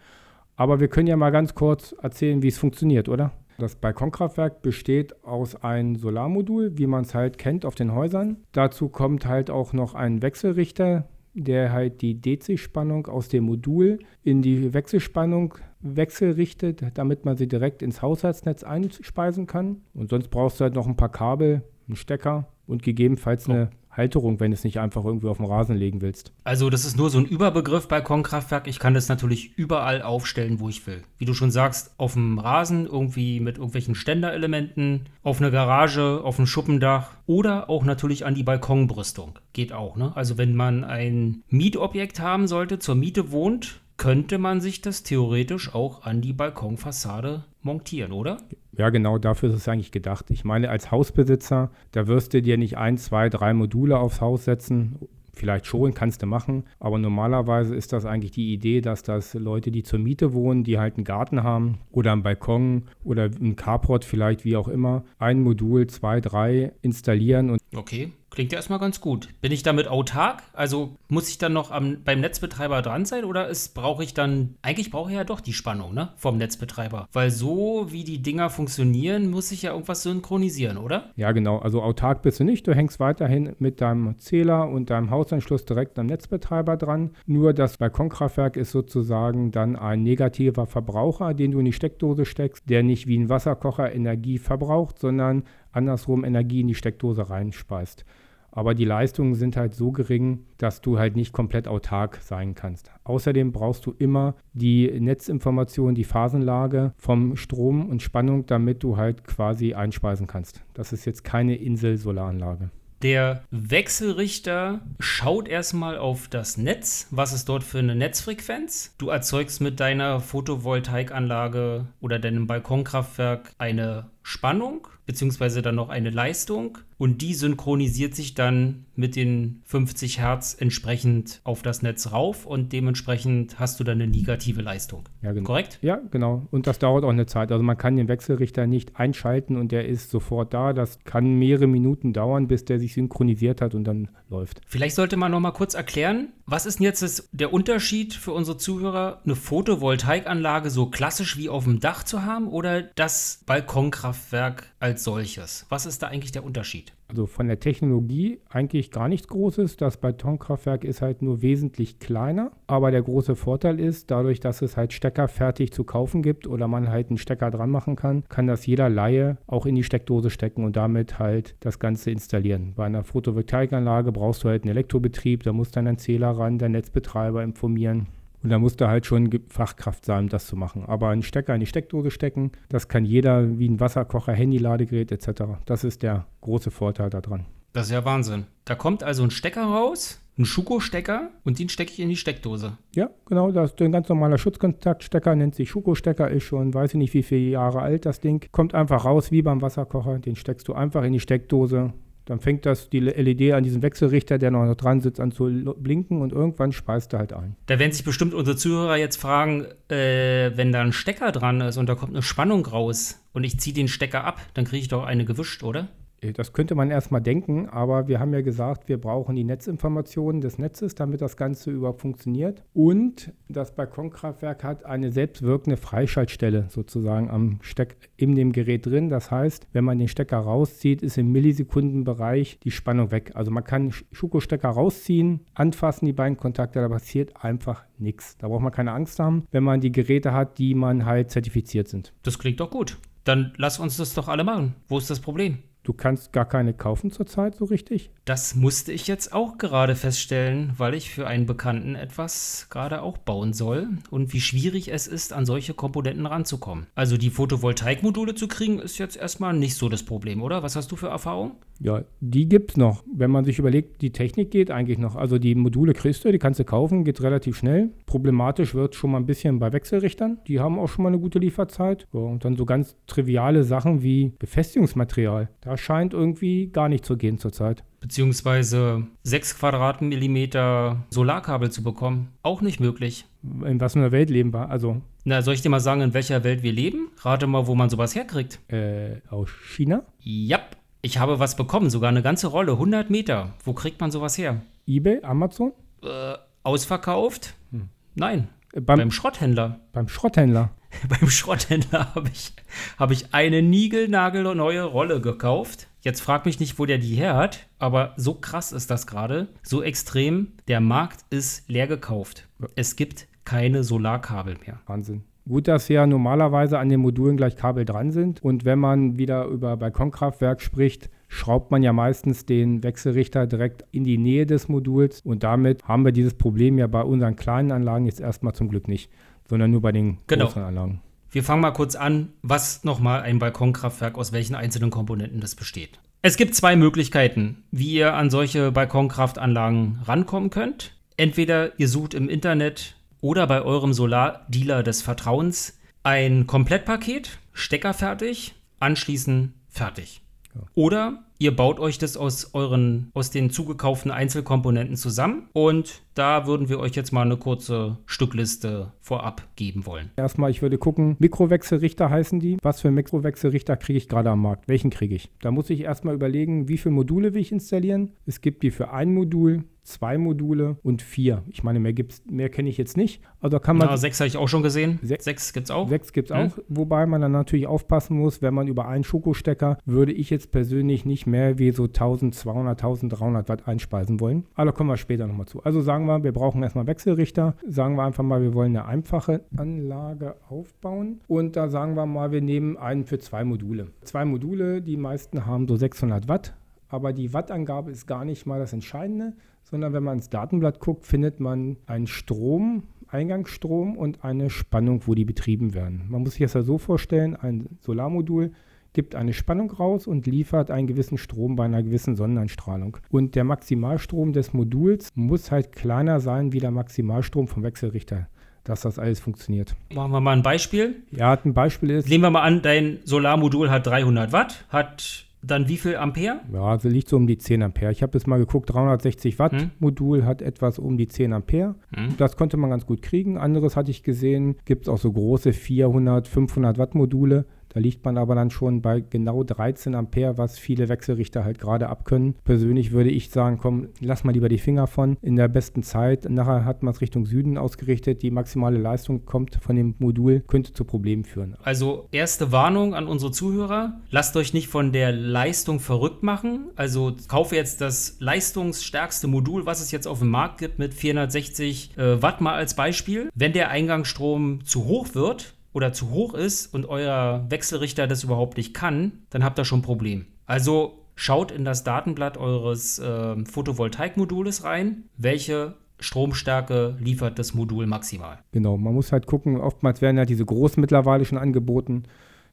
Aber 0.57 0.79
wir 0.79 0.89
können 0.89 1.07
ja 1.07 1.17
mal 1.17 1.31
ganz 1.31 1.55
kurz 1.55 1.95
erzählen, 2.03 2.43
wie 2.43 2.49
es 2.49 2.59
funktioniert, 2.59 3.09
oder? 3.09 3.33
Das 3.59 3.75
Balkonkraftwerk 3.75 4.63
besteht 4.63 5.25
aus 5.25 5.57
einem 5.57 5.97
Solarmodul, 5.97 6.79
wie 6.79 6.87
man 6.87 7.03
es 7.03 7.13
halt 7.13 7.39
kennt 7.39 7.65
auf 7.65 7.75
den 7.75 7.93
Häusern. 7.93 8.37
Dazu 8.53 8.89
kommt 8.89 9.27
halt 9.27 9.51
auch 9.51 9.73
noch 9.73 9.97
ein 9.97 10.23
Wechselrichter, 10.23 11.09
der 11.35 11.73
halt 11.73 12.01
die 12.01 12.21
DC-Spannung 12.21 13.09
aus 13.09 13.29
dem 13.29 13.45
Modul 13.45 13.99
in 14.23 14.43
die 14.43 14.73
Wechselspannung 14.75 15.55
wechselrichtet, 15.81 16.85
damit 16.95 17.25
man 17.25 17.37
sie 17.37 17.49
direkt 17.49 17.83
ins 17.83 18.01
Haushaltsnetz 18.01 18.63
einspeisen 18.63 19.49
kann. 19.49 19.83
Und 19.93 20.11
sonst 20.11 20.29
brauchst 20.29 20.61
du 20.61 20.65
halt 20.65 20.75
noch 20.75 20.87
ein 20.87 20.97
paar 20.97 21.11
Kabel, 21.11 21.63
einen 21.89 21.97
Stecker 21.97 22.47
und 22.69 22.85
gegebenenfalls 22.85 23.49
eine 23.49 23.71
Halterung, 23.99 24.41
wenn 24.41 24.53
du 24.53 24.55
es 24.55 24.65
nicht 24.65 24.81
einfach 24.81 25.05
irgendwie 25.05 25.29
auf 25.29 25.37
dem 25.37 25.47
Rasen 25.47 25.77
legen 25.77 26.01
willst. 26.01 26.33
Also 26.45 26.71
das 26.71 26.85
ist 26.85 26.97
nur 26.97 27.11
so 27.11 27.19
ein 27.19 27.27
Überbegriff 27.27 27.89
Balkonkraftwerk. 27.89 28.67
Ich 28.67 28.79
kann 28.79 28.95
das 28.95 29.09
natürlich 29.09 29.59
überall 29.59 30.01
aufstellen, 30.01 30.61
wo 30.61 30.69
ich 30.69 30.87
will. 30.87 31.03
Wie 31.19 31.27
du 31.27 31.35
schon 31.35 31.51
sagst, 31.51 31.93
auf 31.99 32.15
dem 32.15 32.39
Rasen, 32.39 32.87
irgendwie 32.87 33.41
mit 33.41 33.59
irgendwelchen 33.59 33.95
Ständerelementen, 33.95 35.07
auf 35.23 35.41
einer 35.41 35.51
Garage, 35.51 36.23
auf 36.25 36.39
einem 36.39 36.47
Schuppendach 36.47 37.11
oder 37.27 37.69
auch 37.69 37.85
natürlich 37.85 38.25
an 38.25 38.35
die 38.35 38.45
Balkonbrüstung. 38.45 39.39
Geht 39.53 39.73
auch, 39.73 39.97
ne? 39.97 40.13
Also 40.15 40.39
wenn 40.39 40.55
man 40.55 40.85
ein 40.85 41.43
Mietobjekt 41.49 42.21
haben 42.21 42.47
sollte, 42.47 42.79
zur 42.79 42.95
Miete 42.95 43.31
wohnt, 43.33 43.81
könnte 43.99 44.39
man 44.39 44.61
sich 44.63 44.81
das 44.81 45.03
theoretisch 45.03 45.75
auch 45.75 46.05
an 46.05 46.23
die 46.23 46.33
Balkonfassade 46.33 47.45
montieren, 47.63 48.13
oder? 48.13 48.39
Ja, 48.73 48.91
genau 48.91 49.19
dafür 49.19 49.51
ist 49.51 49.57
es 49.57 49.69
eigentlich 49.69 49.91
gedacht. 49.91 50.31
Ich 50.31 50.45
meine, 50.45 50.71
als 50.71 50.91
Hausbesitzer, 50.91 51.71
da 51.93 52.07
wirst 52.07 52.33
du 52.33 52.41
dir 52.41 52.57
nicht 52.57 52.79
ein, 52.79 52.97
zwei, 52.97 53.29
drei 53.29 53.53
Module 53.53 53.99
aufs 53.99 54.21
Haus 54.21 54.45
setzen. 54.45 54.97
Vielleicht 55.35 55.67
schon, 55.67 55.95
kannst 55.95 56.23
du 56.23 56.27
machen. 56.27 56.65
Aber 56.79 56.99
normalerweise 56.99 57.75
ist 57.75 57.93
das 57.93 58.05
eigentlich 58.05 58.31
die 58.31 58.53
Idee, 58.53 58.81
dass 58.81 59.03
das 59.03 59.35
Leute, 59.35 59.71
die 59.71 59.83
zur 59.83 59.99
Miete 59.99 60.33
wohnen, 60.33 60.63
die 60.65 60.79
halt 60.79 60.97
einen 60.97 61.05
Garten 61.05 61.43
haben 61.43 61.79
oder 61.91 62.13
einen 62.13 62.23
Balkon 62.23 62.85
oder 63.05 63.25
einen 63.25 63.57
Carport 63.57 64.05
vielleicht, 64.05 64.45
wie 64.45 64.57
auch 64.57 64.69
immer, 64.69 65.05
ein 65.19 65.43
Modul, 65.43 65.89
zwei, 65.89 66.21
drei 66.21 66.73
installieren 66.83 67.51
und 67.51 67.61
Okay, 67.75 68.13
klingt 68.39 68.53
ja 68.53 68.59
erstmal 68.59 68.79
ganz 68.79 69.01
gut. 69.01 69.31
Bin 69.41 69.51
ich 69.51 69.65
damit 69.65 69.89
autark? 69.89 70.45
Also 70.53 70.95
muss 71.09 71.29
ich 71.29 71.39
dann 71.39 71.53
noch 71.53 71.73
am, 71.73 72.05
beim 72.05 72.21
Netzbetreiber 72.21 72.83
dran 72.83 73.05
sein 73.05 73.25
oder 73.25 73.51
brauche 73.75 74.05
ich 74.05 74.15
dann, 74.15 74.55
eigentlich 74.63 74.93
brauche 74.93 75.11
ich 75.11 75.17
ja 75.17 75.25
doch 75.25 75.41
die 75.41 75.53
Spannung 75.53 75.93
ne, 75.93 76.11
vom 76.15 76.39
Netzbetreiber. 76.39 77.09
Weil 77.13 77.33
so 77.33 77.87
wie 77.89 78.05
die 78.05 78.23
Dinger 78.23 78.49
funktionieren, 78.49 79.29
muss 79.29 79.51
ich 79.51 79.63
ja 79.63 79.73
irgendwas 79.73 80.05
synchronisieren, 80.05 80.79
oder? 80.79 81.11
Ja, 81.17 81.33
genau. 81.33 81.59
Also 81.59 81.83
autark 81.83 82.23
bist 82.23 82.39
du 82.39 82.45
nicht. 82.45 82.65
Du 82.69 82.77
hängst 82.77 83.01
weiterhin 83.01 83.57
mit 83.59 83.81
deinem 83.81 84.17
Zähler 84.19 84.69
und 84.69 84.91
deinem 84.91 85.11
Hausanschluss 85.11 85.65
direkt 85.65 85.99
am 85.99 86.07
Netzbetreiber 86.07 86.77
dran. 86.77 87.11
Nur 87.27 87.53
das 87.53 87.77
Balkonkraftwerk 87.79 88.57
ist 88.57 88.71
sozusagen 88.71 89.51
dann 89.51 89.75
ein 89.75 90.05
negativer 90.05 90.69
Verbraucher, 90.69 91.35
den 91.35 91.51
du 91.51 91.59
in 91.59 91.65
die 91.65 91.73
Steckdose 91.73 92.25
steckst, 92.25 92.71
der 92.71 92.85
nicht 92.85 93.09
wie 93.09 93.19
ein 93.19 93.31
Wasserkocher 93.31 93.93
Energie 93.93 94.39
verbraucht, 94.39 95.01
sondern 95.01 95.43
andersrum 95.73 96.25
Energie 96.25 96.61
in 96.61 96.69
die 96.69 96.77
Steckdose 96.77 97.31
reinspeist. 97.31 98.05
Aber 98.51 98.75
die 98.75 98.85
Leistungen 98.85 99.35
sind 99.35 99.57
halt 99.57 99.75
so 99.75 99.93
gering, 99.93 100.47
dass 100.57 100.81
du 100.81 100.99
halt 100.99 101.17
nicht 101.17 101.33
komplett 101.33 101.69
autark 101.69 102.19
sein 102.23 102.55
kannst. 102.55 102.91
Außerdem 103.05 103.53
brauchst 103.53 103.87
du 103.87 103.95
immer 103.99 104.35
die 104.53 104.91
Netzinformation, 105.01 105.95
die 105.95 106.05
Phasenlage 106.05 106.93
vom 106.97 107.37
Strom 107.37 107.89
und 107.89 108.03
Spannung, 108.03 108.47
damit 108.47 108.83
du 108.83 108.97
halt 108.97 109.25
quasi 109.25 109.75
einspeisen 109.75 110.27
kannst. 110.27 110.63
Das 110.75 110.93
ist 110.93 111.05
jetzt 111.05 111.25
keine 111.25 111.57
Insel-Solaranlage. 111.57 112.71
Der 113.03 113.45
Wechselrichter 113.53 114.81
schaut 114.99 115.47
erstmal 115.47 115.99
auf 115.99 116.27
das 116.27 116.57
Netz. 116.57 117.07
Was 117.13 117.33
ist 117.33 117.49
dort 117.49 117.63
für 117.63 117.79
eine 117.79 117.95
Netzfrequenz? 117.95 118.97
Du 118.99 119.09
erzeugst 119.09 119.61
mit 119.61 119.79
deiner 119.79 120.19
Photovoltaikanlage 120.19 121.87
oder 122.01 122.19
deinem 122.19 122.49
Balkonkraftwerk 122.49 123.53
eine 123.59 124.11
Spannung 124.29 124.87
beziehungsweise 125.07 125.63
dann 125.63 125.75
noch 125.75 125.89
eine 125.89 126.11
Leistung 126.11 126.77
und 126.99 127.23
die 127.23 127.33
synchronisiert 127.33 128.15
sich 128.15 128.35
dann 128.35 128.85
mit 128.95 129.17
den 129.17 129.63
50 129.65 130.19
Hertz 130.19 130.55
entsprechend 130.59 131.41
auf 131.45 131.63
das 131.63 131.81
Netz 131.81 132.13
rauf 132.13 132.45
und 132.45 132.75
dementsprechend 132.75 133.59
hast 133.59 133.81
du 133.81 133.85
dann 133.85 134.03
eine 134.03 134.11
negative 134.11 134.61
Leistung. 134.61 135.09
Ja, 135.23 135.33
genau. 135.33 135.47
Korrekt? 135.47 135.79
Ja, 135.81 135.99
genau. 136.11 136.47
Und 136.51 136.67
das 136.67 136.79
dauert 136.79 137.05
auch 137.05 137.09
eine 137.09 137.25
Zeit. 137.25 137.51
Also 137.51 137.65
man 137.65 137.79
kann 137.79 137.97
den 137.97 138.07
Wechselrichter 138.09 138.67
nicht 138.67 139.01
einschalten 139.01 139.57
und 139.57 139.73
der 139.73 139.89
ist 139.89 140.11
sofort 140.11 140.53
da. 140.53 140.75
Das 140.75 140.99
kann 141.05 141.39
mehrere 141.39 141.67
Minuten 141.67 142.13
dauern, 142.13 142.47
bis 142.47 142.67
der 142.67 142.79
sich 142.79 142.93
synchronisiert 142.93 143.63
hat 143.63 143.75
und 143.75 143.85
dann 143.85 144.11
läuft. 144.29 144.61
Vielleicht 144.67 144.95
sollte 144.95 145.17
man 145.17 145.33
noch 145.33 145.41
mal 145.41 145.53
kurz 145.53 145.73
erklären, 145.73 146.29
was 146.51 146.65
ist 146.65 146.79
denn 146.79 146.85
jetzt 146.85 147.03
das, 147.03 147.29
der 147.31 147.53
Unterschied 147.53 148.15
für 148.15 148.33
unsere 148.33 148.57
Zuhörer, 148.57 149.21
eine 149.23 149.37
Photovoltaikanlage 149.37 150.71
so 150.71 150.87
klassisch 150.87 151.37
wie 151.37 151.51
auf 151.51 151.65
dem 151.65 151.79
Dach 151.79 152.05
zu 152.05 152.25
haben 152.25 152.49
oder 152.49 152.81
das 152.81 153.43
Balkonkraftwerk 153.45 154.65
als 154.81 155.05
solches? 155.05 155.67
Was 155.69 155.87
ist 155.87 156.03
da 156.03 156.09
eigentlich 156.09 156.33
der 156.33 156.45
Unterschied? 156.45 156.93
Also 157.09 157.27
von 157.27 157.49
der 157.49 157.59
Technologie 157.59 158.39
eigentlich 158.49 158.91
gar 158.91 159.09
nichts 159.09 159.29
Großes. 159.29 159.77
Das 159.77 159.97
Betonkraftwerk 159.97 160.85
ist 160.85 161.03
halt 161.03 161.23
nur 161.23 161.43
wesentlich 161.43 161.99
kleiner. 161.99 162.53
Aber 162.67 162.91
der 162.91 163.03
große 163.03 163.35
Vorteil 163.35 163.81
ist, 163.81 164.11
dadurch, 164.11 164.41
dass 164.41 164.63
es 164.63 164.77
halt 164.77 164.93
Stecker 164.93 165.27
fertig 165.29 165.73
zu 165.73 165.85
kaufen 165.85 166.23
gibt 166.23 166.47
oder 166.47 166.69
man 166.69 166.89
halt 166.89 167.09
einen 167.09 167.19
Stecker 167.19 167.51
dran 167.51 167.71
machen 167.71 167.97
kann, 167.97 168.25
kann 168.29 168.47
das 168.47 168.67
jeder 168.67 168.89
Laie 168.89 169.39
auch 169.47 169.67
in 169.67 169.75
die 169.75 169.85
Steckdose 169.85 170.31
stecken 170.31 170.65
und 170.65 170.77
damit 170.77 171.19
halt 171.19 171.57
das 171.61 171.79
Ganze 171.79 172.11
installieren. 172.11 172.75
Bei 172.77 172.87
einer 172.87 173.05
Photovoltaikanlage 173.05 174.13
brauchst 174.13 174.45
du 174.45 174.49
halt 174.49 174.63
einen 174.63 174.71
Elektrobetrieb, 174.71 175.43
da 175.43 175.53
muss 175.53 175.71
dann 175.71 175.87
ein 175.87 175.99
Zähler 175.99 176.31
ran, 176.31 176.59
der 176.59 176.69
Netzbetreiber 176.69 177.43
informieren. 177.43 178.07
Und 178.43 178.51
da 178.51 178.59
musst 178.59 178.81
du 178.81 178.89
halt 178.89 179.07
schon 179.07 179.31
Fachkraft 179.49 180.05
sein, 180.05 180.25
um 180.25 180.29
das 180.29 180.47
zu 180.47 180.57
machen. 180.57 180.85
Aber 180.87 181.09
einen 181.09 181.23
Stecker 181.23 181.55
in 181.55 181.61
die 181.61 181.67
Steckdose 181.67 182.11
stecken, 182.11 182.53
das 182.69 182.89
kann 182.89 183.05
jeder 183.05 183.59
wie 183.59 183.69
ein 183.69 183.81
Wasserkocher, 183.81 184.33
Handy-Ladegerät 184.33 185.11
etc. 185.11 185.43
Das 185.65 185.85
ist 185.85 186.03
der 186.03 186.27
große 186.41 186.71
Vorteil 186.71 187.11
daran. 187.11 187.47
Das 187.73 187.87
ist 187.87 187.93
ja 187.93 188.05
Wahnsinn. 188.05 188.47
Da 188.65 188.75
kommt 188.75 189.03
also 189.03 189.23
ein 189.23 189.31
Stecker 189.31 189.65
raus, 189.65 190.21
ein 190.39 190.45
Schuko-Stecker 190.45 191.31
und 191.45 191.59
den 191.59 191.69
stecke 191.69 191.93
ich 191.93 192.01
in 192.01 192.09
die 192.09 192.17
Steckdose. 192.17 192.79
Ja, 192.95 193.11
genau, 193.27 193.51
das 193.51 193.73
ist 193.73 193.83
ein 193.83 193.93
ganz 193.93 194.09
normaler 194.09 194.39
Schutzkontaktstecker, 194.39 195.35
nennt 195.35 195.55
sich 195.55 195.69
Schuko-Stecker, 195.69 196.31
ist 196.31 196.45
schon, 196.45 196.73
weiß 196.73 196.95
ich 196.95 196.99
nicht 196.99 197.15
wie 197.15 197.23
viele 197.23 197.51
Jahre 197.51 197.81
alt 197.81 198.07
das 198.07 198.21
Ding. 198.21 198.47
Kommt 198.53 198.75
einfach 198.75 199.05
raus 199.05 199.31
wie 199.33 199.43
beim 199.43 199.61
Wasserkocher, 199.61 200.19
den 200.19 200.37
steckst 200.37 200.69
du 200.69 200.75
einfach 200.75 201.03
in 201.03 201.13
die 201.13 201.21
Steckdose 201.21 201.93
dann 202.29 202.41
fängt 202.41 202.67
das 202.67 202.91
die 202.91 203.01
LED 203.01 203.53
an 203.53 203.65
diesem 203.65 203.83
Wechselrichter, 203.83 204.39
der 204.39 204.51
noch 204.51 204.75
dran 204.75 205.01
sitzt, 205.01 205.19
an 205.19 205.33
zu 205.33 205.75
blinken 205.79 206.21
und 206.21 206.33
irgendwann 206.33 206.73
speist 206.73 207.13
er 207.15 207.21
halt 207.21 207.33
ein. 207.33 207.57
Da 207.67 207.79
werden 207.79 207.93
sich 207.93 208.05
bestimmt 208.05 208.35
unsere 208.35 208.57
Zuhörer 208.57 208.97
jetzt 208.97 209.17
fragen, 209.17 209.67
äh, 209.89 210.53
wenn 210.55 210.73
da 210.73 210.83
ein 210.83 210.93
Stecker 210.93 211.33
dran 211.33 211.61
ist 211.63 211.79
und 211.79 211.89
da 211.89 211.95
kommt 211.95 212.13
eine 212.13 212.23
Spannung 212.23 212.67
raus 212.67 213.21
und 213.33 213.45
ich 213.45 213.59
ziehe 213.59 213.75
den 213.75 213.89
Stecker 213.89 214.25
ab, 214.25 214.41
dann 214.55 214.65
kriege 214.65 214.83
ich 214.83 214.89
doch 214.89 215.05
eine 215.05 215.25
gewischt, 215.25 215.63
oder? 215.63 215.89
Äh, 216.21 216.33
das 216.33 216.53
könnte 216.53 216.75
man 216.75 216.91
erstmal 216.91 217.21
denken, 217.21 217.69
aber 217.69 218.09
wir 218.09 218.21
haben 218.21 218.33
ja 218.33 218.41
gesagt, 218.41 218.89
wir 218.89 218.99
brauchen 218.99 219.37
die 219.37 219.45
Netzinformationen 219.45 220.41
des 220.41 220.59
Netzes, 220.59 220.95
damit 220.95 221.21
das 221.21 221.37
Ganze 221.37 221.71
überhaupt 221.71 222.01
funktioniert. 222.01 222.63
Und 222.73 223.33
das 223.49 223.75
Balkonkraftwerk 223.75 224.65
hat 224.65 224.85
eine 224.85 225.11
selbstwirkende 225.11 225.77
Freischaltstelle 225.77 226.67
sozusagen 226.69 227.31
am 227.31 227.59
Steck 227.63 227.97
in 228.17 228.35
dem 228.35 228.53
Gerät 228.53 228.87
drin. 228.87 229.09
Das 229.09 229.31
heißt, 229.31 229.69
wenn 229.73 229.85
man 229.85 229.99
den 229.99 230.09
Stecker 230.09 230.39
rauszieht, 230.39 231.03
ist 231.03 231.19
im 231.19 231.33
Millisekundenbereich 231.33 232.59
die 232.61 232.71
Spannung 232.71 233.11
weg. 233.11 233.33
Also 233.35 233.51
man 233.51 233.65
kann 233.65 233.93
Schuko-Stecker 234.13 234.69
rausziehen, 234.69 235.41
anfassen 235.55 236.07
die 236.07 236.13
beiden 236.13 236.37
Kontakte, 236.37 236.81
da 236.81 236.89
passiert 236.89 237.45
einfach 237.45 237.85
nichts. 237.99 238.37
Da 238.39 238.49
braucht 238.49 238.63
man 238.63 238.73
keine 238.73 238.93
Angst 238.93 239.19
haben, 239.19 239.45
wenn 239.51 239.65
man 239.65 239.81
die 239.81 239.93
Geräte 239.93 240.33
hat, 240.33 240.59
die 240.59 240.75
man 240.75 241.05
halt 241.05 241.31
zertifiziert 241.31 241.89
sind. 241.89 242.13
Das 242.23 242.39
klingt 242.39 242.61
doch 242.61 242.71
gut. 242.71 242.99
Dann 243.25 243.53
lass 243.57 243.79
uns 243.79 243.97
das 243.99 244.15
doch 244.15 244.29
alle 244.29 244.45
machen. 244.45 244.75
Wo 244.89 244.97
ist 244.97 245.11
das 245.11 245.21
Problem? 245.21 245.59
Du 245.89 245.95
kannst 245.95 246.35
gar 246.35 246.45
keine 246.45 246.75
kaufen 246.75 247.11
zurzeit 247.11 247.57
so 247.57 247.65
richtig? 247.65 248.11
Das 248.27 248.55
musste 248.55 248.93
ich 248.93 249.07
jetzt 249.07 249.33
auch 249.33 249.57
gerade 249.57 249.97
feststellen, 249.97 250.75
weil 250.77 250.93
ich 250.93 251.09
für 251.09 251.27
einen 251.27 251.47
Bekannten 251.47 251.95
etwas 251.95 252.67
gerade 252.69 253.01
auch 253.01 253.17
bauen 253.17 253.55
soll 253.55 253.89
und 254.11 254.35
wie 254.35 254.43
schwierig 254.43 254.93
es 254.93 255.07
ist, 255.07 255.33
an 255.33 255.47
solche 255.47 255.73
Komponenten 255.73 256.27
ranzukommen. 256.27 256.89
Also 256.95 257.17
die 257.17 257.31
Photovoltaikmodule 257.31 258.35
zu 258.35 258.49
kriegen, 258.49 258.81
ist 258.81 258.99
jetzt 258.99 259.17
erstmal 259.17 259.55
nicht 259.55 259.77
so 259.77 259.89
das 259.89 260.03
Problem, 260.03 260.43
oder? 260.43 260.63
Was 260.63 260.77
hast 260.77 260.93
du 260.93 260.97
für 260.97 261.09
Erfahrung? 261.09 261.53
Ja, 261.81 262.03
die 262.21 262.49
gibt 262.49 262.73
es 262.73 262.77
noch. 262.77 263.05
Wenn 263.13 263.31
man 263.31 263.45
sich 263.45 263.59
überlegt, 263.59 264.03
die 264.03 264.11
Technik 264.11 264.51
geht 264.51 264.71
eigentlich 264.71 264.99
noch. 264.99 265.15
Also 265.15 265.39
die 265.39 265.55
Module 265.55 265.93
kriegst 265.93 266.25
du, 266.25 266.33
die 266.33 266.39
kannst 266.39 266.59
du 266.59 266.65
kaufen, 266.65 267.05
geht 267.05 267.23
relativ 267.23 267.57
schnell. 267.57 267.91
Problematisch 268.07 268.75
wird 268.75 268.95
schon 268.95 269.13
mal 269.13 269.19
ein 269.19 269.27
bisschen 269.27 269.59
bei 269.59 269.73
Wechselrichtern. 269.73 270.39
Die 270.49 270.59
haben 270.61 270.79
auch 270.79 270.89
schon 270.89 271.05
mal 271.05 271.11
eine 271.11 271.21
gute 271.21 271.39
Lieferzeit. 271.39 272.07
Ja, 272.13 272.21
und 272.21 272.45
dann 272.45 272.57
so 272.57 272.65
ganz 272.65 272.97
triviale 273.07 273.63
Sachen 273.63 274.03
wie 274.03 274.33
Befestigungsmaterial. 274.39 275.49
Da 275.61 275.77
scheint 275.77 276.15
irgendwie 276.15 276.69
gar 276.69 276.89
nicht 276.89 277.05
zu 277.05 277.17
gehen 277.17 277.39
zurzeit. 277.39 277.85
Beziehungsweise 278.01 279.07
6 279.25 279.59
Quadratmillimeter 279.59 281.05
Solarkabel 281.11 281.71
zu 281.71 281.83
bekommen. 281.83 282.29
Auch 282.43 282.61
nicht 282.61 282.81
möglich. 282.81 283.27
In 283.65 283.81
was 283.81 283.93
für 283.93 284.01
einer 284.01 284.13
Welt 284.13 284.31
leben 284.31 284.53
wir? 284.53 284.71
Also. 284.71 285.01
Na, 285.25 285.43
soll 285.43 285.55
ich 285.55 285.63
dir 285.63 285.69
mal 285.69 285.81
sagen, 285.81 286.01
in 286.01 286.15
welcher 286.15 286.43
Welt 286.45 286.63
wir 286.63 286.73
leben? 286.73 287.09
Rate 287.21 287.47
mal, 287.47 287.67
wo 287.67 287.75
man 287.75 287.91
sowas 287.91 288.15
herkriegt. 288.15 288.61
Äh, 288.73 289.21
aus 289.29 289.51
China? 289.51 290.05
Ja, 290.21 290.61
ich 291.09 291.17
habe 291.17 291.39
was 291.39 291.57
bekommen, 291.57 291.89
sogar 291.89 292.11
eine 292.11 292.21
ganze 292.21 292.49
Rolle, 292.49 292.73
100 292.73 293.09
Meter. 293.09 293.55
Wo 293.65 293.73
kriegt 293.73 293.99
man 293.99 294.11
sowas 294.11 294.37
her? 294.37 294.61
eBay, 294.87 295.23
Amazon? 295.23 295.73
Äh, 296.03 296.35
ausverkauft? 296.63 297.55
Hm. 297.71 297.89
Nein, 298.15 298.49
äh, 298.75 298.83
beim, 298.83 298.99
beim, 298.99 299.11
Schrotthändler. 299.11 299.81
Beim 299.93 300.09
Schrotthändler? 300.09 300.71
beim 301.09 301.31
Schrotthändler 301.31 302.15
habe 302.15 302.29
ich, 302.29 302.53
hab 302.99 303.11
ich 303.11 303.33
eine 303.33 303.63
niegelnagelneue 303.63 304.85
Rolle 304.85 305.23
gekauft. 305.23 305.89
Jetzt 306.03 306.21
frag 306.21 306.45
mich 306.45 306.61
nicht, 306.61 306.79
wo 306.79 306.85
der 306.85 306.99
die 306.99 307.15
her 307.15 307.37
hat, 307.37 307.67
aber 307.79 308.13
so 308.19 308.35
krass 308.35 308.73
ist 308.73 308.91
das 308.91 309.07
gerade, 309.07 309.49
so 309.63 309.83
extrem. 309.83 310.53
Der 310.69 310.81
Markt 310.81 311.25
ist 311.31 311.69
leer 311.71 311.87
gekauft. 311.87 312.49
Es 312.75 312.97
gibt 312.97 313.29
keine 313.47 313.83
Solarkabel 313.83 314.59
mehr. 314.67 314.81
Wahnsinn. 314.87 315.25
Gut, 315.49 315.67
dass 315.67 315.89
ja 315.89 316.07
normalerweise 316.07 316.79
an 316.79 316.91
den 316.91 317.01
Modulen 317.01 317.39
gleich 317.39 317.57
Kabel 317.57 317.87
dran 317.87 318.11
sind. 318.11 318.43
Und 318.43 318.67
wenn 318.67 318.79
man 318.79 319.17
wieder 319.17 319.47
über 319.47 319.79
Balkonkraftwerk 319.79 320.61
spricht, 320.61 321.09
schraubt 321.27 321.71
man 321.71 321.83
ja 321.83 321.95
meistens 321.95 322.45
den 322.45 322.83
Wechselrichter 322.83 323.47
direkt 323.47 323.85
in 323.91 324.05
die 324.05 324.19
Nähe 324.19 324.45
des 324.45 324.69
Moduls. 324.69 325.23
Und 325.23 325.43
damit 325.45 325.85
haben 325.85 326.05
wir 326.05 326.13
dieses 326.13 326.35
Problem 326.35 326.77
ja 326.77 326.87
bei 326.87 327.03
unseren 327.03 327.35
kleinen 327.35 327.73
Anlagen 327.73 328.05
jetzt 328.05 328.21
erstmal 328.21 328.53
zum 328.53 328.69
Glück 328.69 328.89
nicht, 328.89 329.11
sondern 329.49 329.71
nur 329.71 329.81
bei 329.81 329.91
den 329.91 330.19
genau. 330.27 330.45
großen 330.45 330.63
Anlagen. 330.63 331.01
Wir 331.31 331.43
fangen 331.43 331.63
mal 331.63 331.71
kurz 331.71 331.95
an, 331.95 332.33
was 332.43 332.85
nochmal 332.85 333.23
ein 333.23 333.39
Balkonkraftwerk, 333.39 334.19
aus 334.19 334.33
welchen 334.33 334.55
einzelnen 334.55 334.91
Komponenten 334.91 335.41
das 335.41 335.55
besteht. 335.55 335.99
Es 336.21 336.37
gibt 336.37 336.57
zwei 336.57 336.77
Möglichkeiten, 336.77 337.65
wie 337.71 337.93
ihr 337.93 338.13
an 338.15 338.29
solche 338.29 338.71
Balkonkraftanlagen 338.71 340.01
rankommen 340.05 340.51
könnt. 340.51 340.95
Entweder 341.17 341.79
ihr 341.79 341.89
sucht 341.89 342.13
im 342.13 342.29
Internet 342.29 342.98
oder 343.21 343.47
bei 343.47 343.63
eurem 343.63 343.93
Solardealer 343.93 344.83
des 344.83 345.03
Vertrauens 345.03 345.79
ein 346.03 346.47
Komplettpaket, 346.47 347.39
Stecker 347.53 347.95
fertig, 347.95 348.55
anschließen 348.81 349.55
fertig. 349.69 350.23
Ja. 350.55 350.63
Oder 350.75 351.25
ihr 351.39 351.55
baut 351.55 351.79
euch 351.79 351.99
das 351.99 352.17
aus 352.17 352.55
euren 352.55 353.11
aus 353.15 353.31
den 353.31 353.51
zugekauften 353.51 354.11
Einzelkomponenten 354.11 354.97
zusammen 354.97 355.49
und 355.53 356.03
da 356.15 356.47
würden 356.47 356.69
wir 356.69 356.81
euch 356.81 356.95
jetzt 356.97 357.13
mal 357.13 357.23
eine 357.23 357.37
kurze 357.37 357.99
Stückliste 358.07 358.93
vorab 359.01 359.43
geben 359.57 359.87
wollen. 359.87 360.11
Erstmal, 360.17 360.51
ich 360.51 360.63
würde 360.63 360.79
gucken, 360.79 361.17
Mikrowechselrichter 361.19 362.11
heißen 362.11 362.41
die. 362.41 362.57
Was 362.63 362.81
für 362.81 362.91
Mikrowechselrichter 362.91 363.77
kriege 363.77 363.99
ich 363.99 364.09
gerade 364.09 364.31
am 364.31 364.43
Markt? 364.43 364.69
Welchen 364.69 364.91
kriege 364.91 365.15
ich? 365.15 365.31
Da 365.41 365.51
muss 365.51 365.71
ich 365.71 365.81
erstmal 365.81 366.15
überlegen, 366.15 366.69
wie 366.69 366.79
viele 366.79 366.95
Module 366.95 367.35
will 367.35 367.43
ich 367.43 367.53
installieren. 367.53 368.13
Es 368.27 368.41
gibt 368.41 368.63
die 368.63 368.71
für 368.71 368.91
ein 368.91 369.15
Modul, 369.15 369.65
zwei 369.89 370.19
Module 370.19 370.77
und 370.83 371.03
vier. 371.03 371.43
Ich 371.49 371.65
meine, 371.65 371.81
mehr 371.81 371.93
gibt's, 371.93 372.23
mehr 372.31 372.49
kenne 372.49 372.69
ich 372.69 372.77
jetzt 372.77 372.97
nicht. 372.97 373.23
Also 373.41 373.59
kann 373.59 373.77
man. 373.77 373.89
Ja, 373.89 373.97
sechs 373.97 374.21
habe 374.21 374.29
ich 374.29 374.37
auch 374.37 374.49
schon 374.49 374.63
gesehen. 374.63 374.99
Se 375.03 375.17
sechs 375.19 375.53
gibt 375.53 375.67
es 375.67 375.71
auch. 375.71 375.89
Sechs 375.89 376.13
gibt 376.13 376.31
es 376.31 376.37
hm. 376.37 376.47
auch. 376.47 376.59
Wobei 376.69 377.07
man 377.07 377.21
dann 377.21 377.33
natürlich 377.33 377.67
aufpassen 377.67 378.19
muss, 378.19 378.43
wenn 378.43 378.55
man 378.55 378.69
über 378.69 378.87
einen 378.87 379.05
Schokostecker, 379.05 379.79
würde 379.85 380.13
ich 380.13 380.31
jetzt 380.31 380.53
persönlich 380.53 381.05
nicht 381.05 381.27
mehr 381.27 381.59
wie 381.59 381.73
so 381.73 381.85
1200, 381.85 382.79
1300 382.79 383.49
Watt 383.49 383.67
einspeisen 383.67 384.21
wollen. 384.21 384.45
Aber 384.55 384.67
da 384.67 384.73
kommen 384.73 384.91
wir 384.91 384.97
später 384.97 385.27
nochmal 385.27 385.47
zu. 385.47 385.63
Also 385.63 385.81
sagen 385.81 386.07
wir, 386.07 386.23
wir 386.23 386.33
brauchen 386.33 386.63
erstmal 386.63 386.87
Wechselrichter. 386.87 387.57
Sagen 387.67 387.97
wir 387.97 388.05
einfach 388.05 388.25
mal, 388.25 388.43
wir 388.43 388.55
wollen 388.55 388.77
eine 388.77 388.87
einfache 388.87 389.45
Anlage 389.57 390.37
aufbauen. 390.49 391.21
Und 391.27 391.57
da 391.57 391.69
sagen 391.69 391.97
wir 391.97 392.07
mal, 392.07 392.31
wir 392.31 392.43
nehmen 392.43 392.77
einen 392.77 393.05
für 393.05 393.19
zwei 393.19 393.45
Module. 393.45 393.89
Zwei 394.03 394.25
Module, 394.25 394.83
die 394.83 394.97
meisten 394.97 395.47
haben 395.47 395.67
so 395.67 395.77
600 395.77 396.29
Watt. 396.29 396.55
Aber 396.89 397.13
die 397.13 397.33
Wattangabe 397.33 397.91
ist 397.91 398.07
gar 398.07 398.25
nicht 398.25 398.47
mal 398.47 398.59
das 398.59 398.73
Entscheidende, 398.73 399.35
sondern 399.71 399.93
wenn 399.93 400.03
man 400.03 400.19
ins 400.19 400.31
Datenblatt 400.31 400.81
guckt, 400.81 401.07
findet 401.07 401.41
man 401.41 401.77
einen 401.87 402.07
Strom, 402.07 402.85
Eingangsstrom 403.09 403.97
und 403.97 404.25
eine 404.25 404.51
Spannung, 404.51 405.03
wo 405.07 405.15
die 405.15 405.25
betrieben 405.25 405.75
werden. 405.75 406.07
Man 406.09 406.23
muss 406.23 406.33
sich 406.33 406.43
das 406.43 406.55
ja 406.55 406.63
so 406.63 406.79
vorstellen, 406.79 407.37
ein 407.37 407.79
Solarmodul 407.81 408.53
gibt 408.93 409.15
eine 409.15 409.33
Spannung 409.33 409.71
raus 409.71 410.07
und 410.07 410.27
liefert 410.27 410.71
einen 410.71 410.87
gewissen 410.87 411.19
Strom 411.19 411.57
bei 411.57 411.65
einer 411.65 411.83
gewissen 411.83 412.17
Sonneneinstrahlung. 412.17 412.97
Und 413.11 413.35
der 413.35 413.45
Maximalstrom 413.45 414.33
des 414.33 414.53
Moduls 414.53 415.11
muss 415.15 415.51
halt 415.51 415.73
kleiner 415.73 416.21
sein 416.21 416.53
wie 416.53 416.59
der 416.59 416.71
Maximalstrom 416.71 417.49
vom 417.49 417.63
Wechselrichter 417.63 418.29
dass 418.65 418.83
das 418.83 418.99
alles 418.99 419.19
funktioniert. 419.19 419.75
Machen 419.95 420.13
wir 420.13 420.21
mal 420.21 420.37
ein 420.37 420.43
Beispiel. 420.43 420.97
Ja, 421.11 421.33
ein 421.43 421.55
Beispiel 421.55 421.91
ist. 421.91 422.09
Nehmen 422.09 422.25
wir 422.25 422.31
mal 422.31 422.43
an, 422.43 422.61
dein 422.61 422.99
Solarmodul 423.03 423.71
hat 423.71 423.87
300 423.87 424.31
Watt, 424.33 424.67
hat 424.69 425.27
dann 425.51 425.69
wie 425.69 425.77
viel 425.77 425.97
Ampere? 425.97 426.41
Ja, 426.53 426.63
also 426.63 426.89
liegt 426.89 427.09
so 427.09 427.17
um 427.17 427.27
die 427.27 427.39
10 427.39 427.63
Ampere. 427.63 427.93
Ich 427.93 428.03
habe 428.03 428.17
jetzt 428.17 428.27
mal 428.27 428.39
geguckt, 428.39 428.73
360 428.73 429.39
Watt 429.39 429.53
hm? 429.53 429.71
Modul 429.79 430.25
hat 430.25 430.43
etwas 430.43 430.79
um 430.79 430.97
die 430.97 431.09
10 431.09 431.33
Ampere. 431.33 431.75
Hm? 431.95 432.17
Das 432.17 432.37
konnte 432.37 432.57
man 432.57 432.71
ganz 432.71 432.87
gut 432.87 433.03
kriegen. 433.03 433.39
Anderes 433.39 433.77
hatte 433.77 433.91
ich 433.91 434.03
gesehen, 434.03 434.57
gibt 434.65 434.83
es 434.83 434.89
auch 434.89 434.99
so 434.99 435.13
große 435.13 435.53
400, 435.53 436.29
500 436.29 436.79
Watt 436.79 436.95
Module. 436.95 437.47
Da 437.69 437.81
liegt 437.81 438.05
man 438.05 438.19
aber 438.19 438.35
dann 438.35 438.51
schon 438.51 438.83
bei 438.83 439.01
genau 439.01 439.45
13 439.45 439.95
Ampere, 439.95 440.39
was 440.39 440.59
viele 440.59 440.89
Wechselrichter 440.89 441.45
halt 441.45 441.59
gerade 441.59 441.89
abkönnen. 441.89 442.35
Persönlich 442.45 442.93
würde 442.93 443.11
ich 443.11 443.31
sagen, 443.31 443.59
komm, 443.59 443.89
lass 444.01 444.25
mal 444.25 444.33
lieber 444.33 444.49
die 444.49 444.59
Finger 444.59 444.87
von. 444.87 445.17
In 445.23 445.37
der 445.37 445.49
besten 445.49 445.83
Zeit, 445.83 446.29
nachher 446.29 446.65
hat 446.65 446.83
man 446.83 446.95
es 446.95 447.01
Richtung 447.01 447.27
Süden 447.27 447.59
ausgerichtet. 447.59 448.23
Die 448.23 448.31
maximale 448.31 448.79
Leistung 448.79 449.25
kommt 449.25 449.57
von 449.61 449.77
dem 449.77 449.95
Modul, 449.99 450.41
könnte 450.41 450.73
zu 450.73 450.85
Problemen 450.85 451.25
führen. 451.25 451.57
Also 451.63 452.09
erste 452.13 452.53
Warnung 452.53 452.95
an 452.95 453.07
unsere 453.07 453.33
Zuhörer. 453.33 454.01
Lasst 454.11 454.37
euch 454.37 454.55
nicht 454.55 454.69
von 454.69 454.93
der 454.93 455.13
Leistung 455.13 455.81
verrückt 455.81 456.23
machen. 456.23 456.71
Also 456.77 457.15
kaufe 457.29 457.57
jetzt 457.57 457.81
das 457.81 458.17
leistungsstärkste 458.21 459.27
Modul, 459.27 459.67
was 459.67 459.81
es 459.81 459.91
jetzt 459.91 460.07
auf 460.07 460.21
dem 460.21 460.29
Markt 460.31 460.59
gibt, 460.59 460.79
mit 460.79 460.95
460 460.95 461.97
äh, 461.97 462.23
Watt 462.23 462.41
mal 462.41 462.55
als 462.55 462.75
Beispiel. 462.75 463.29
Wenn 463.35 463.53
der 463.53 463.71
Eingangsstrom 463.71 464.65
zu 464.65 464.87
hoch 464.87 465.15
wird, 465.15 465.55
oder 465.73 465.93
zu 465.93 466.11
hoch 466.11 466.35
ist 466.35 466.73
und 466.73 466.87
euer 466.87 467.47
Wechselrichter 467.49 468.07
das 468.07 468.25
überhaupt 468.25 468.57
nicht 468.57 468.75
kann, 468.75 469.13
dann 469.31 469.45
habt 469.45 469.59
ihr 469.59 469.65
schon 469.65 469.81
ein 469.81 469.83
Problem. 469.83 470.27
Also 470.47 471.05
schaut 471.15 471.51
in 471.51 471.65
das 471.65 471.85
Datenblatt 471.85 472.39
eures 472.39 472.99
äh, 472.99 473.45
Photovoltaikmodules 473.45 474.65
rein, 474.65 475.05
welche 475.17 475.75
Stromstärke 476.01 476.97
liefert 477.01 477.39
das 477.39 477.55
Modul 477.55 477.87
maximal. 477.87 478.39
Genau, 478.53 478.77
man 478.77 478.95
muss 478.95 479.13
halt 479.13 479.27
gucken, 479.27 479.57
oftmals 479.57 480.01
werden 480.01 480.17
ja 480.17 480.25
diese 480.25 480.45
großen 480.45 480.81
mittlerweile 480.81 481.25
schon 481.25 481.39
angeboten, 481.39 482.05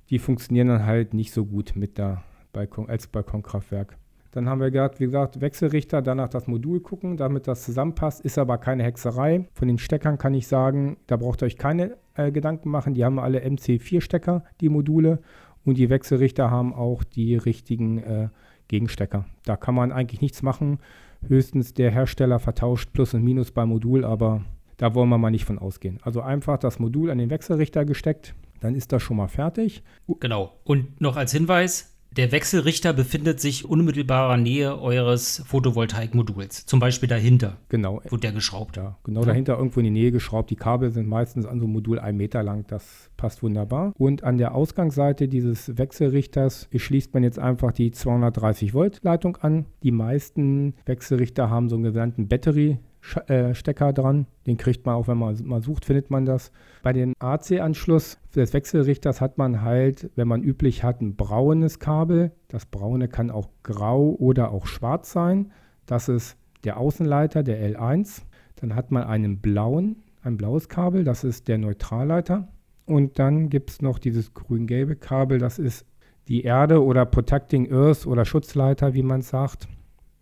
die 0.10 0.20
funktionieren 0.20 0.68
dann 0.68 0.86
halt 0.86 1.14
nicht 1.14 1.32
so 1.32 1.46
gut 1.46 1.74
mit 1.76 1.98
der 1.98 2.24
Balkon, 2.54 2.90
als 2.90 3.08
Balkonkraftwerk. 3.08 3.98
Dann 4.32 4.50
haben 4.50 4.60
wir 4.60 4.70
gesagt, 4.70 5.00
wie 5.00 5.06
gesagt, 5.06 5.40
Wechselrichter, 5.40 6.02
danach 6.02 6.28
das 6.28 6.48
Modul 6.48 6.82
gucken, 6.82 7.16
damit 7.16 7.48
das 7.48 7.64
zusammenpasst. 7.64 8.20
Ist 8.20 8.38
aber 8.38 8.58
keine 8.58 8.84
Hexerei. 8.84 9.48
Von 9.54 9.70
den 9.70 9.78
Steckern 9.78 10.18
kann 10.18 10.34
ich 10.34 10.48
sagen, 10.48 10.98
da 11.08 11.16
braucht 11.16 11.42
ihr 11.42 11.46
euch 11.46 11.58
keine 11.58 11.96
äh, 12.16 12.32
Gedanken 12.32 12.70
machen. 12.70 12.94
Die 12.94 13.06
haben 13.06 13.20
alle 13.20 13.40
MC4-Stecker, 13.40 14.44
die 14.62 14.70
Module. 14.70 15.20
Und 15.64 15.78
die 15.78 15.90
Wechselrichter 15.90 16.52
haben 16.52 16.74
auch 16.74 17.04
die 17.04 17.36
richtigen 17.36 17.98
äh, 17.98 18.30
Gegenstecker. 18.68 19.26
Da 19.44 19.58
kann 19.58 19.76
man 19.76 19.92
eigentlich 19.92 20.22
nichts 20.22 20.42
machen. 20.42 20.80
Höchstens 21.28 21.74
der 21.74 21.92
Hersteller 21.92 22.40
vertauscht 22.40 22.94
Plus 22.94 23.14
und 23.14 23.24
Minus 23.24 23.52
beim 23.52 23.70
Modul, 23.70 24.06
aber 24.06 24.44
da 24.78 24.94
wollen 24.94 25.10
wir 25.10 25.18
mal 25.18 25.32
nicht 25.32 25.46
von 25.46 25.58
ausgehen. 25.58 26.00
Also 26.04 26.22
einfach 26.22 26.58
das 26.58 26.80
Modul 26.80 27.10
an 27.10 27.18
den 27.18 27.30
Wechselrichter 27.30 27.86
gesteckt, 27.86 28.36
dann 28.60 28.76
ist 28.76 28.92
das 28.92 29.02
schon 29.02 29.18
mal 29.18 29.28
fertig. 29.28 29.84
Genau. 30.20 30.54
Und 30.64 31.02
noch 31.02 31.18
als 31.18 31.32
Hinweis, 31.32 31.95
Der 32.18 32.32
Wechselrichter 32.32 32.94
befindet 32.94 33.42
sich 33.42 33.66
unmittelbarer 33.66 34.38
Nähe 34.38 34.80
eures 34.80 35.44
Photovoltaikmoduls, 35.48 36.66
zum 36.66 36.80
Beispiel 36.80 37.10
dahinter. 37.10 37.58
Genau. 37.68 38.02
Wird 38.10 38.24
der 38.24 38.32
geschraubt. 38.32 38.78
Ja, 38.78 38.98
genau 39.04 39.22
ja. 39.22 39.28
dahinter 39.28 39.58
irgendwo 39.58 39.82
in 39.82 39.86
die 39.86 39.90
Nähe 39.90 40.14
geschraubt. 40.14 40.50
Die 40.50 40.56
Kabel 40.56 40.92
sind 40.92 41.10
meistens 41.10 41.46
an 41.46 41.60
so 41.60 41.66
einem 41.66 41.74
Modul 41.74 42.00
ein 42.00 42.16
Meter 42.16 42.42
lang. 42.42 42.66
Das 42.68 43.10
passt 43.18 43.44
wunderbar. 43.44 43.92
Und 43.98 44.24
an 44.24 44.38
der 44.38 44.56
Ausgangsseite 44.56 45.28
dieses 45.28 45.78
Wechselrichters 45.78 46.70
schließt 46.74 47.14
man 47.14 47.24
jetzt 47.24 47.38
einfach 47.38 47.74
die 47.74 47.92
230 47.92 48.74
Volt 48.74 49.02
Leitung 49.04 49.36
an. 49.36 49.66
Die 49.84 49.92
meisten 49.92 50.76
Wechselrichter 50.86 51.50
haben 51.50 51.68
so 51.68 51.76
einen 51.76 51.84
genannten 51.84 52.30
Battery 52.30 52.78
Stecker 53.54 53.94
dran. 53.94 54.26
Den 54.48 54.58
kriegt 54.58 54.86
man 54.86 54.96
auch, 54.96 55.08
wenn 55.08 55.18
man 55.18 55.38
mal 55.44 55.62
sucht, 55.62 55.86
findet 55.86 56.10
man 56.10 56.26
das. 56.26 56.52
Bei 56.82 56.92
dem 56.92 57.14
AC-Anschluss 57.20 58.18
des 58.36 58.54
Wechselrichters 58.54 59.22
hat 59.22 59.38
man 59.38 59.62
halt, 59.62 60.10
wenn 60.16 60.28
man 60.28 60.44
üblich 60.44 60.84
hat, 60.84 61.02
ein 61.02 61.16
braunes 61.16 61.80
Kabel. 61.80 62.32
Das 62.48 62.66
braune 62.66 63.08
kann 63.08 63.30
auch 63.30 63.50
grau 63.64 64.16
oder 64.18 64.52
auch 64.52 64.66
schwarz 64.66 65.12
sein. 65.12 65.52
Das 65.86 66.10
ist 66.10 66.38
der 66.64 66.78
Außenleiter, 66.78 67.44
der 67.44 67.78
L1. 67.78 68.24
Dann 68.56 68.76
hat 68.76 68.92
man 68.92 69.04
einen 69.04 69.40
blauen, 69.40 69.98
ein 70.24 70.38
blaues 70.38 70.70
Kabel, 70.70 71.04
das 71.04 71.24
ist 71.24 71.48
der 71.48 71.58
Neutralleiter. 71.58 72.48
Und 72.86 73.20
dann 73.20 73.50
gibt 73.50 73.70
es 73.70 73.82
noch 73.82 74.00
dieses 74.00 74.34
grün-gelbe 74.34 74.96
Kabel, 74.96 75.40
das 75.40 75.60
ist 75.60 75.86
die 76.28 76.44
Erde 76.44 76.84
oder 76.84 77.06
Protecting 77.06 77.72
Earth 77.72 78.08
oder 78.08 78.26
Schutzleiter, 78.26 78.94
wie 78.94 79.04
man 79.04 79.22
sagt. 79.22 79.68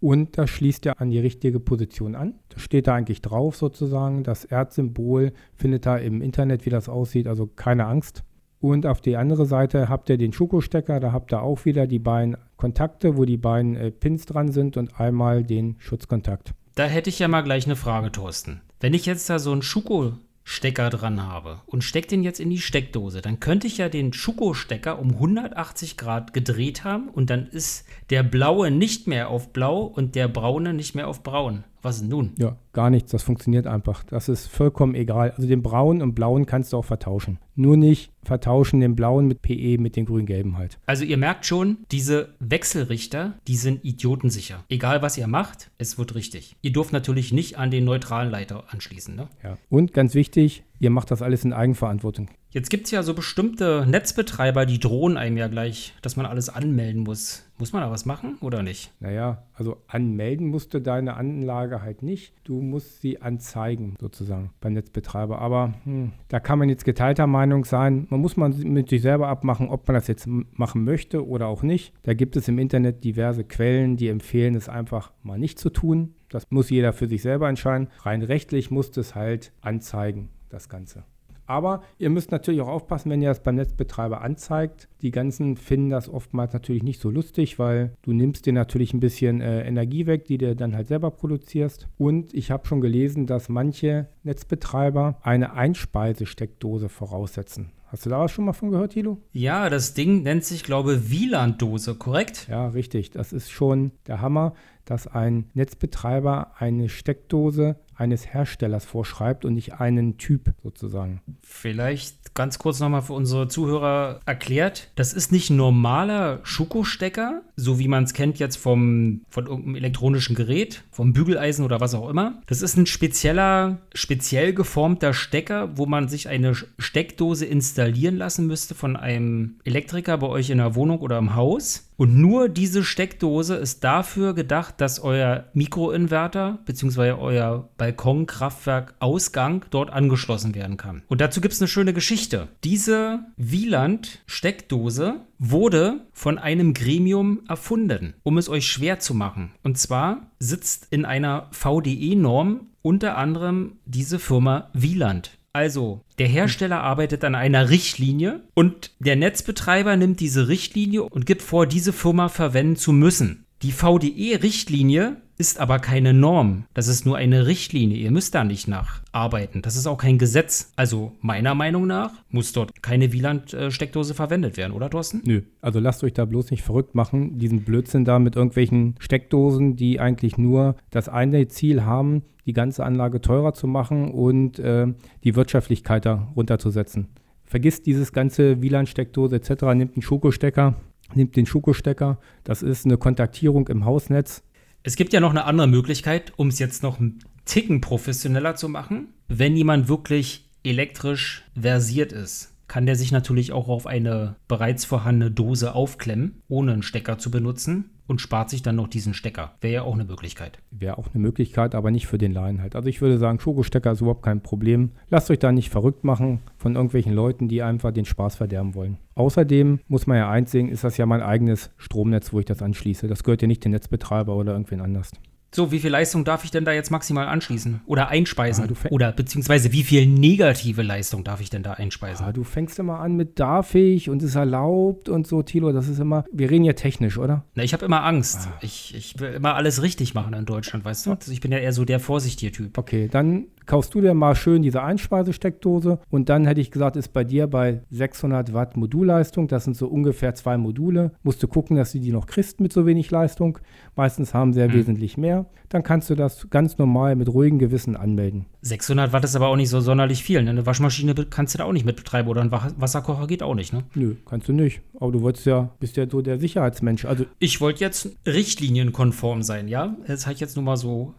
Und 0.04 0.38
das 0.38 0.50
schließt 0.50 0.86
er 0.86 1.00
an 1.00 1.12
die 1.12 1.20
richtige 1.20 1.62
Position 1.62 2.14
an. 2.14 2.34
Das 2.50 2.62
steht 2.62 2.88
da 2.88 2.96
eigentlich 2.96 3.22
drauf 3.22 3.56
sozusagen. 3.56 4.24
Das 4.24 4.44
Erdsymbol 4.44 5.32
findet 5.56 5.86
da 5.86 5.96
im 5.96 6.22
Internet, 6.22 6.66
wie 6.66 6.70
das 6.70 6.90
aussieht, 6.90 7.26
also 7.26 7.48
keine 7.48 7.86
Angst. 7.86 8.26
Und 8.60 8.86
auf 8.86 9.00
die 9.00 9.16
andere 9.16 9.46
Seite 9.46 9.88
habt 9.88 10.10
ihr 10.10 10.18
den 10.18 10.34
Schuko-Stecker, 10.34 11.00
da 11.00 11.14
habt 11.14 11.32
ihr 11.32 11.42
auch 11.42 11.64
wieder 11.64 11.88
die 11.88 12.00
beiden 12.00 12.36
Kontakte, 12.58 13.16
wo 13.16 13.24
die 13.24 13.38
beiden 13.38 13.78
äh, 13.78 13.92
Pins 13.92 14.26
dran 14.26 14.52
sind 14.52 14.76
und 14.76 15.00
einmal 15.00 15.46
den 15.46 15.78
Schutzkontakt. 15.80 16.54
Da 16.76 16.84
hätte 16.84 17.10
ich 17.10 17.20
ja 17.20 17.30
mal 17.30 17.44
gleich 17.44 17.66
eine 17.66 17.78
Frage, 17.78 18.12
Thorsten. 18.12 18.60
Wenn 18.82 18.94
ich 18.94 19.06
jetzt 19.06 19.30
da 19.30 19.40
so 19.40 19.54
einen 19.54 19.62
Schuko 19.62 20.18
Stecker 20.44 20.90
dran 20.90 21.24
habe 21.24 21.62
und 21.66 21.84
stecke 21.84 22.08
den 22.08 22.24
jetzt 22.24 22.40
in 22.40 22.50
die 22.50 22.60
Steckdose, 22.60 23.22
dann 23.22 23.40
könnte 23.40 23.68
ich 23.68 23.78
ja 23.78 23.90
den 23.90 24.12
Schuko-Stecker 24.12 25.00
um 25.00 25.12
180 25.12 25.98
Grad 25.98 26.34
gedreht 26.34 26.84
haben 26.84 27.10
und 27.10 27.30
dann 27.30 27.48
ist 27.48 27.86
der 28.10 28.24
blaue 28.24 28.70
nicht 28.70 29.08
mehr 29.08 29.30
auf 29.30 29.54
blau 29.54 29.84
und 29.84 30.16
der 30.16 30.28
braune 30.28 30.74
nicht 30.74 30.96
mehr 30.96 31.08
auf 31.08 31.24
braun. 31.24 31.64
Was 31.84 32.02
nun? 32.02 32.32
Ja, 32.38 32.56
gar 32.72 32.90
nichts. 32.90 33.12
Das 33.12 33.24
funktioniert 33.24 33.68
einfach. 33.68 34.04
Das 34.06 34.30
ist 34.30 34.48
vollkommen 34.48 34.96
egal. 34.96 35.32
Also 35.32 35.48
den 35.48 35.62
braunen 35.62 36.02
und 36.02 36.16
blauen 36.16 36.46
kannst 36.46 36.72
du 36.72 36.78
auch 36.78 36.86
vertauschen. 36.86 37.40
Nur 37.56 37.76
nicht 37.76 38.12
vertauschen 38.24 38.80
den 38.80 38.96
blauen 38.96 39.28
mit 39.28 39.42
PE 39.42 39.78
mit 39.78 39.98
den 39.98 40.06
grün-gelben 40.06 40.58
halt. 40.58 40.80
Also 40.86 41.04
ihr 41.04 41.18
merkt 41.18 41.46
schon, 41.46 41.80
diese 41.92 42.30
Wechselrichter, 42.40 43.34
die 43.48 43.58
sind 43.58 43.84
idiotensicher. 43.84 44.64
Egal 44.70 45.02
was 45.02 45.18
ihr 45.18 45.28
macht, 45.28 45.72
es 45.78 45.98
wird 45.98 46.16
richtig. 46.16 46.56
Ihr 46.62 46.72
dürft 46.72 46.94
natürlich 46.94 47.34
nicht 47.34 47.58
an 47.58 47.70
den 47.70 47.84
neutralen 47.84 48.32
Leiter 48.32 48.64
anschließen. 48.70 49.14
Ne? 49.16 49.28
Ja. 49.44 49.58
Und 49.70 49.94
ganz 49.94 50.16
wichtig, 50.16 50.64
ihr 50.80 50.90
macht 50.90 51.12
das 51.12 51.22
alles 51.22 51.46
in 51.46 51.54
Eigenverantwortung. 51.54 52.30
Jetzt 52.54 52.70
gibt 52.70 52.86
es 52.86 52.92
ja 52.92 53.02
so 53.02 53.16
bestimmte 53.16 53.84
Netzbetreiber, 53.88 54.68
die 54.68 54.80
drohen 54.80 55.18
einem 55.18 55.38
ja 55.38 55.48
gleich, 55.48 55.96
dass 56.04 56.18
man 56.18 56.28
alles 56.28 56.50
anmelden 56.50 57.02
muss. 57.02 57.50
Muss 57.58 57.74
man 57.74 57.82
da 57.82 57.90
was 57.90 58.06
machen 58.06 58.38
oder 58.42 58.62
nicht? 58.62 58.92
Naja, 59.00 59.44
also 59.56 59.78
anmelden 59.88 60.50
musst 60.50 60.74
du 60.74 60.80
deine 60.80 61.16
Anlage 61.16 61.82
halt 61.82 62.04
nicht. 62.04 62.34
Du 62.44 62.62
musst 62.62 63.02
sie 63.02 63.24
anzeigen, 63.24 63.96
sozusagen, 64.00 64.52
beim 64.62 64.74
Netzbetreiber. 64.74 65.40
Aber 65.40 65.74
hm, 65.86 66.12
da 66.28 66.40
kann 66.40 66.60
man 66.60 66.70
jetzt 66.70 66.86
geteilter 66.86 67.26
Meinung 67.26 67.66
sein. 67.66 68.06
Man 68.12 68.20
muss 68.20 68.38
man 68.38 68.56
mit 68.60 68.90
sich 68.90 69.02
selber 69.02 69.30
abmachen, 69.30 69.70
ob 69.70 69.88
man 69.88 69.96
das 69.96 70.08
jetzt 70.08 70.28
machen 70.28 70.84
möchte 70.84 71.28
oder 71.28 71.48
auch 71.48 71.64
nicht. 71.64 71.94
Da 72.04 72.14
gibt 72.14 72.36
es 72.36 72.48
im 72.48 72.60
Internet 72.60 73.04
diverse 73.04 73.44
Quellen, 73.44 73.98
die 73.98 74.10
empfehlen, 74.10 74.54
es 74.54 74.70
einfach 74.70 75.12
mal 75.24 75.40
nicht 75.40 75.58
zu 75.58 75.72
tun. 75.72 76.14
Das 76.34 76.50
muss 76.50 76.72
jeder 76.72 76.94
für 76.94 77.08
sich 77.08 77.22
selber 77.22 77.48
entscheiden. 77.48 77.90
Rein 78.02 78.24
rechtlich 78.24 78.72
musst 78.72 78.98
du 78.98 79.02
es 79.02 79.14
halt 79.14 79.52
anzeigen, 79.62 80.30
das 80.54 80.70
Ganze. 80.70 81.04
Aber 81.46 81.84
ihr 81.98 82.10
müsst 82.10 82.32
natürlich 82.32 82.62
auch 82.62 82.70
aufpassen, 82.70 83.10
wenn 83.10 83.22
ihr 83.22 83.30
das 83.30 83.44
beim 83.44 83.56
Netzbetreiber 83.56 84.22
anzeigt. 84.22 84.88
Die 85.02 85.12
ganzen 85.12 85.58
finden 85.58 85.90
das 85.90 86.08
oftmals 86.08 86.54
natürlich 86.54 86.84
nicht 86.84 87.02
so 87.02 87.10
lustig, 87.10 87.60
weil 87.60 87.96
du 88.02 88.14
nimmst 88.14 88.46
dir 88.46 88.54
natürlich 88.54 88.94
ein 88.94 89.02
bisschen 89.02 89.42
äh, 89.42 89.68
Energie 89.68 90.06
weg, 90.06 90.26
die 90.26 90.38
du 90.38 90.56
dann 90.56 90.76
halt 90.76 90.88
selber 90.88 91.12
produzierst. 91.12 91.90
Und 91.98 92.34
ich 92.34 92.52
habe 92.52 92.66
schon 92.66 92.82
gelesen, 92.82 93.28
dass 93.28 93.50
manche 93.50 94.08
Netzbetreiber 94.24 95.20
eine 95.22 95.54
Einspeisesteckdose 95.54 96.88
voraussetzen. 96.88 97.72
Hast 97.88 98.08
du 98.08 98.10
da 98.10 98.20
was 98.22 98.32
schon 98.32 98.46
mal 98.46 98.54
von 98.54 98.72
gehört, 98.72 98.94
Thilo? 98.94 99.20
Ja, 99.34 99.70
das 99.70 99.94
Ding 99.94 100.24
nennt 100.24 100.44
sich, 100.44 100.64
glaube 100.64 100.96
ich, 100.96 101.12
WLAN-Dose, 101.12 101.94
korrekt? 101.94 102.48
Ja, 102.50 102.70
richtig. 102.70 103.12
Das 103.12 103.32
ist 103.32 103.52
schon 103.52 103.92
der 104.08 104.20
Hammer, 104.20 104.56
dass 104.86 105.06
ein 105.06 105.52
Netzbetreiber 105.54 106.54
eine 106.58 106.90
Steckdose 106.90 107.76
eines 107.96 108.28
Herstellers 108.28 108.86
vorschreibt 108.86 109.46
und 109.46 109.54
nicht 109.54 109.74
einen 109.74 110.18
Typ 110.18 110.54
sozusagen. 110.64 111.22
Vielleicht 111.42 112.34
ganz 112.34 112.60
kurz 112.60 112.80
nochmal 112.80 113.02
für 113.02 113.14
unsere 113.14 113.48
Zuhörer 113.48 114.20
erklärt. 114.26 114.90
Das 114.96 115.14
ist 115.14 115.32
nicht 115.32 115.50
ein 115.50 115.58
normaler 115.58 116.40
Schuko-Stecker, 116.44 117.42
so 117.56 117.80
wie 117.80 117.88
man 117.88 118.04
es 118.04 118.14
kennt 118.14 118.40
jetzt 118.40 118.58
vom, 118.58 119.22
von 119.30 119.46
irgendeinem 119.46 119.76
elektronischen 119.76 120.36
Gerät, 120.36 120.84
vom 120.92 121.14
Bügeleisen 121.14 121.64
oder 121.64 121.80
was 121.80 121.94
auch 121.94 122.10
immer. 122.10 122.42
Das 122.48 122.62
ist 122.62 122.78
ein 122.78 122.86
spezieller, 122.86 123.78
speziell 123.94 124.54
geformter 124.54 125.14
Stecker, 125.14 125.78
wo 125.78 125.86
man 125.86 126.08
sich 126.08 126.28
eine 126.28 126.54
Steckdose 126.80 127.46
installieren 127.46 128.18
lassen 128.18 128.48
müsste 128.48 128.76
von 128.76 128.96
einem 128.96 129.60
Elektriker 129.64 130.18
bei 130.18 130.28
euch 130.28 130.50
in 130.50 130.58
der 130.58 130.76
Wohnung 130.76 131.00
oder 131.00 131.18
im 131.18 131.36
Haus. 131.36 131.90
Und 131.96 132.18
nur 132.18 132.50
diese 132.50 132.84
Steckdose 132.84 133.56
ist 133.56 133.84
dafür 133.84 134.34
gedacht, 134.34 134.82
dass 134.82 135.00
euer 135.00 135.46
Mikroinverter 135.54 136.60
bzw. 136.66 137.12
euer 137.12 137.70
Balkonkraftwerk-Ausgang 137.84 139.66
dort 139.70 139.92
angeschlossen 139.92 140.56
werden 140.56 140.78
kann. 140.78 141.04
Und 141.10 141.20
dazu 141.20 141.42
gibt 141.42 141.54
es 141.54 141.62
eine 141.62 141.68
schöne 141.68 141.94
Geschichte. 141.94 142.48
Diese 142.64 143.26
Wieland-Steckdose 143.36 145.16
wurde 145.38 146.06
von 146.14 146.38
einem 146.38 146.74
Gremium 146.74 147.42
erfunden, 147.50 148.14
um 148.24 148.38
es 148.38 148.48
euch 148.48 148.68
schwer 148.68 149.00
zu 149.00 149.14
machen. 149.14 149.52
Und 149.64 149.78
zwar 149.78 150.28
sitzt 150.40 150.88
in 150.92 151.04
einer 151.04 151.50
VDE-Norm 151.52 152.68
unter 152.82 153.18
anderem 153.18 153.74
diese 153.86 154.18
Firma 154.18 154.70
Wieland. 154.74 155.32
Also, 155.52 156.02
der 156.20 156.28
Hersteller 156.28 156.82
arbeitet 156.82 157.24
an 157.26 157.36
einer 157.36 157.70
Richtlinie 157.70 158.42
und 158.54 158.92
der 159.00 159.18
Netzbetreiber 159.18 159.98
nimmt 159.98 160.20
diese 160.20 160.48
Richtlinie 160.48 161.04
und 161.04 161.26
gibt 161.26 161.42
vor, 161.42 161.68
diese 161.68 161.94
Firma 161.94 162.30
verwenden 162.30 162.76
zu 162.76 162.92
müssen. 162.92 163.46
Die 163.62 163.72
VDE-Richtlinie 163.72 165.18
ist 165.38 165.60
aber 165.60 165.80
keine 165.80 166.14
Norm. 166.14 166.66
Das 166.74 166.88
ist 166.88 167.06
nur 167.06 167.18
eine 167.18 167.48
Richtlinie. 167.48 167.98
Ihr 167.98 168.12
müsst 168.12 168.36
da 168.36 168.44
nicht 168.44 168.68
nacharbeiten. 168.68 169.62
Das 169.62 169.76
ist 169.76 169.88
auch 169.88 169.98
kein 169.98 170.18
Gesetz. 170.18 170.72
Also 170.76 171.14
meiner 171.22 171.56
Meinung 171.56 171.88
nach 171.88 172.12
muss 172.30 172.54
dort 172.54 172.82
keine 172.84 173.12
Wieland-Steckdose 173.14 174.14
verwendet 174.14 174.58
werden, 174.58 174.74
oder 174.74 174.90
Thorsten? 174.90 175.22
Nö. 175.26 175.42
Also 175.62 175.80
lasst 175.80 176.04
euch 176.04 176.14
da 176.14 176.26
bloß 176.26 176.52
nicht 176.52 176.62
verrückt 176.62 176.94
machen. 176.96 177.40
Diesen 177.40 177.64
Blödsinn 177.64 178.06
da 178.06 178.20
mit 178.20 178.36
irgendwelchen 178.36 178.96
Steckdosen, 179.00 179.76
die 179.76 180.00
eigentlich 180.00 180.38
nur 180.38 180.76
das 180.92 181.10
eine 181.10 181.48
Ziel 181.48 181.84
haben, 181.84 182.24
die 182.46 182.54
ganze 182.54 182.86
Anlage 182.86 183.22
teurer 183.22 183.54
zu 183.54 183.68
machen 183.68 184.12
und 184.12 184.60
äh, 184.60 184.88
die 185.24 185.36
Wirtschaftlichkeit 185.36 186.06
da 186.06 186.32
runterzusetzen. 186.36 187.08
Vergisst 187.44 187.86
dieses 187.86 188.14
ganze 188.14 188.62
WLAN-Steckdose 188.62 189.36
etc., 189.36 189.50
nimmt 189.76 189.96
einen 189.96 190.02
Schokostecker, 190.02 190.76
nimmt 191.14 191.36
den 191.36 191.46
Schokostecker. 191.46 192.20
Das 192.44 192.62
ist 192.62 192.86
eine 192.86 192.98
Kontaktierung 192.98 193.68
im 193.68 193.86
Hausnetz 193.86 194.44
es 194.84 194.96
gibt 194.96 195.14
ja 195.14 195.20
noch 195.20 195.32
eine 195.32 195.46
andere 195.46 195.68
Möglichkeit, 195.68 196.34
um 196.36 196.50
es 196.50 196.60
jetzt 196.60 196.84
noch 196.84 197.00
einen 197.00 197.20
Ticken 197.46 197.82
professioneller 197.82 198.56
zu 198.56 198.70
machen. 198.70 199.08
Wenn 199.28 199.56
jemand 199.56 199.88
wirklich 199.88 200.50
elektrisch 200.64 201.44
versiert 201.60 202.12
ist, 202.12 202.54
kann 202.68 202.86
der 202.86 202.96
sich 202.96 203.12
natürlich 203.12 203.52
auch 203.52 203.68
auf 203.68 203.88
eine 203.88 204.36
bereits 204.48 204.86
vorhandene 204.86 205.32
Dose 205.32 205.74
aufklemmen, 205.74 206.42
ohne 206.48 206.74
einen 206.74 206.84
Stecker 206.84 207.18
zu 207.18 207.32
benutzen 207.32 207.93
und 208.08 208.22
spart 208.22 208.50
sich 208.50 208.62
dann 208.62 208.76
noch 208.76 208.88
diesen 208.88 209.14
Stecker. 209.14 209.54
Wäre 209.62 209.74
ja 209.74 209.82
auch 209.84 209.94
eine 209.94 210.06
Möglichkeit. 210.06 210.60
Wäre 210.72 210.98
auch 210.98 211.08
eine 211.14 211.22
Möglichkeit, 211.22 211.76
aber 211.76 211.92
nicht 211.92 212.08
für 212.08 212.18
den 212.18 212.34
Laien 212.34 212.62
halt. 212.62 212.76
Also 212.76 212.90
ich 212.90 213.02
würde 213.02 213.18
sagen, 213.18 213.40
Schokostecker 213.40 213.92
ist 213.92 214.02
überhaupt 214.02 214.24
kein 214.24 214.42
Problem. 214.42 214.92
Lasst 215.10 215.32
euch 215.32 215.40
da 215.40 215.52
nicht 215.52 215.70
verrückt 215.70 216.04
machen 216.04 216.42
von 216.58 216.76
irgendwelchen 216.76 217.14
Leuten, 217.14 217.48
die 217.48 217.62
einfach 217.62 217.92
den 217.92 218.06
Spaß 218.06 218.36
verderben 218.36 218.76
wollen. 218.76 218.98
Außerdem 219.16 219.80
muss 219.88 220.08
man 220.08 220.18
ja 220.18 220.30
eins 220.30 220.52
sehen, 220.52 220.70
ist 220.70 220.84
das 220.84 220.98
ja 220.98 221.06
mein 221.06 221.22
eigenes 221.22 221.72
Stromnetz, 221.78 222.34
wo 222.34 222.40
ich 222.40 222.46
das 222.46 222.62
anschließe. 222.62 223.08
Das 223.08 223.24
gehört 223.24 223.42
ja 223.42 223.48
nicht 223.48 223.64
dem 223.64 223.72
Netzbetreiber 223.72 224.36
oder 224.36 224.54
irgendwen 224.54 224.82
anders. 224.82 225.12
So, 225.54 225.72
wie 225.72 225.80
viel 225.80 225.92
Leistung 225.92 226.26
darf 226.26 226.44
ich 226.44 226.52
denn 226.52 226.66
da 226.66 226.72
jetzt 226.72 226.90
maximal 226.90 227.28
anschließen 227.28 227.82
oder 227.86 228.10
einspeisen? 228.10 228.66
Ah, 228.66 228.88
oder 228.90 229.12
beziehungsweise 229.12 229.72
wie 229.72 229.84
viel 229.84 230.08
negative 230.08 230.82
Leistung 230.82 231.24
darf 231.24 231.42
ich 231.42 231.52
denn 231.52 231.62
da 231.62 231.74
einspeisen? 231.74 232.26
Ah, 232.26 232.32
du 232.32 232.44
fängst 232.44 232.80
immer 232.80 233.00
an 233.00 233.16
mit 233.16 233.40
darf 233.40 233.76
ich 233.76 234.10
und 234.10 234.24
ist 234.24 234.34
erlaubt 234.34 235.10
und 235.10 235.28
so, 235.28 235.44
Tilo. 235.44 235.72
Das 235.72 235.88
ist 235.88 236.00
immer, 236.00 236.26
wir 236.32 236.50
reden 236.50 236.66
ja 236.66 236.74
technisch, 236.74 237.20
oder? 237.20 237.46
Na, 237.54 237.64
ich 237.64 237.74
habe 237.74 237.86
immer 237.86 238.04
Angst. 238.04 238.48
Ah. 238.48 238.58
Ich, 238.62 238.96
ich 238.96 239.20
will 239.20 239.34
immer 239.34 239.54
alles 239.54 239.84
richtig 239.84 240.16
machen 240.16 240.34
in 240.34 240.46
Deutschland, 240.46 240.86
weißt 240.86 241.06
du? 241.06 241.12
Also 241.12 241.32
ich 241.32 241.40
bin 241.40 241.52
ja 241.52 241.60
eher 241.60 241.74
so 241.74 241.86
der 241.86 242.00
vorsichtige 242.00 242.52
Typ. 242.52 242.76
Okay, 242.78 243.08
dann 243.08 243.46
kaufst 243.66 243.94
du 243.94 244.02
dir 244.02 244.14
mal 244.14 244.36
schön 244.36 244.62
diese 244.62 244.82
Einspeisesteckdose 244.82 246.00
und 246.10 246.30
dann 246.30 246.46
hätte 246.46 246.62
ich 246.62 246.72
gesagt, 246.72 246.96
ist 246.96 247.14
bei 247.14 247.24
dir 247.24 247.48
bei 247.48 247.82
600 247.90 248.54
Watt 248.54 248.78
Modulleistung, 248.78 249.48
das 249.48 249.64
sind 249.64 249.76
so 249.76 249.88
ungefähr 249.88 250.36
zwei 250.36 250.58
Module, 250.58 251.12
musst 251.24 251.42
du 251.44 251.48
gucken, 251.48 251.78
dass 251.78 251.92
du 251.92 252.00
die 252.00 252.12
noch 252.12 252.26
kriegst 252.26 252.60
mit 252.60 252.74
so 252.74 252.86
wenig 252.86 253.12
Leistung. 253.12 253.60
Meistens 253.96 254.34
haben 254.34 254.54
sie 254.54 254.60
ja 254.60 254.68
mhm. 254.68 254.74
wesentlich 254.74 255.18
mehr. 255.18 255.46
Dann 255.70 255.84
kannst 255.84 256.10
du 256.10 256.16
das 256.16 256.50
ganz 256.50 256.78
normal 256.78 257.16
mit 257.16 257.30
ruhigem 257.30 257.60
Gewissen 257.60 257.96
anmelden. 257.96 258.46
600 258.64 259.12
Watt 259.12 259.26
ist 259.26 259.36
aber 259.36 259.48
auch 259.48 259.58
nicht 259.58 259.70
so 259.70 259.82
sonderlich 259.82 260.24
viel. 260.24 260.42
Ne? 260.42 260.50
Eine 260.50 260.66
Waschmaschine 260.66 261.14
kannst 261.30 261.54
du 261.54 261.58
da 261.58 261.66
auch 261.66 261.74
nicht 261.74 261.86
mit 261.86 261.98
betreiben 261.98 262.30
oder 262.30 262.42
ein 262.42 262.52
Wasserkocher 262.52 263.28
geht 263.28 263.44
auch 263.44 263.56
nicht, 263.56 263.74
ne? 263.74 263.84
Nö, 263.94 264.16
kannst 264.26 264.48
du 264.48 264.54
nicht. 264.54 264.82
Aber 265.00 265.12
du 265.12 265.22
wolltest 265.22 265.46
ja, 265.46 265.70
bist 265.82 265.98
ja 265.98 266.10
so 266.10 266.22
der 266.22 266.40
Sicherheitsmensch. 266.40 267.04
Also 267.04 267.26
ich 267.40 267.60
wollte 267.60 267.82
jetzt 267.82 268.10
richtlinienkonform 268.26 269.44
sein, 269.44 269.68
ja? 269.68 269.96
Das 270.08 270.26
habe 270.26 270.34
ich 270.34 270.40
jetzt 270.40 270.56
nur 270.56 270.64
mal 270.64 270.78
so 270.78 271.14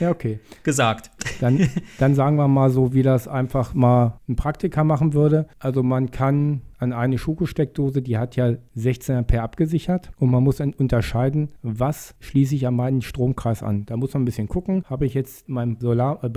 ja, 0.00 0.10
okay. 0.10 0.40
gesagt. 0.62 1.10
Dann, 1.40 1.68
dann 1.98 2.14
sagen 2.14 2.36
wir 2.36 2.48
mal 2.48 2.70
so, 2.70 2.94
wie 2.94 3.02
das 3.02 3.28
einfach 3.28 3.74
mal 3.74 4.18
ein 4.26 4.36
Praktiker 4.36 4.82
machen 4.82 5.12
würde. 5.12 5.46
Also 5.58 5.82
man 5.82 6.10
kann 6.10 6.62
an 6.78 6.92
eine 6.92 7.18
Schokosteckdose, 7.18 8.02
die 8.02 8.18
hat 8.18 8.36
ja 8.36 8.54
16 8.74 9.16
Ampere 9.16 9.42
abgesichert 9.42 10.10
und 10.18 10.30
man 10.30 10.42
muss 10.42 10.60
unterscheiden, 10.60 11.50
was 11.62 12.14
schließe 12.20 12.54
ich 12.54 12.66
an 12.66 12.76
meinen 12.76 13.02
Stromkreis 13.02 13.62
an. 13.62 13.84
Da 13.86 13.96
muss 13.96 14.14
man 14.14 14.22
ein 14.22 14.26
bisschen 14.26 14.48
gucken, 14.48 14.84
habe 14.86 15.06
ich 15.06 15.14
jetzt 15.14 15.48
mein 15.48 15.76
Solar 15.80 16.22
äh, 16.24 16.28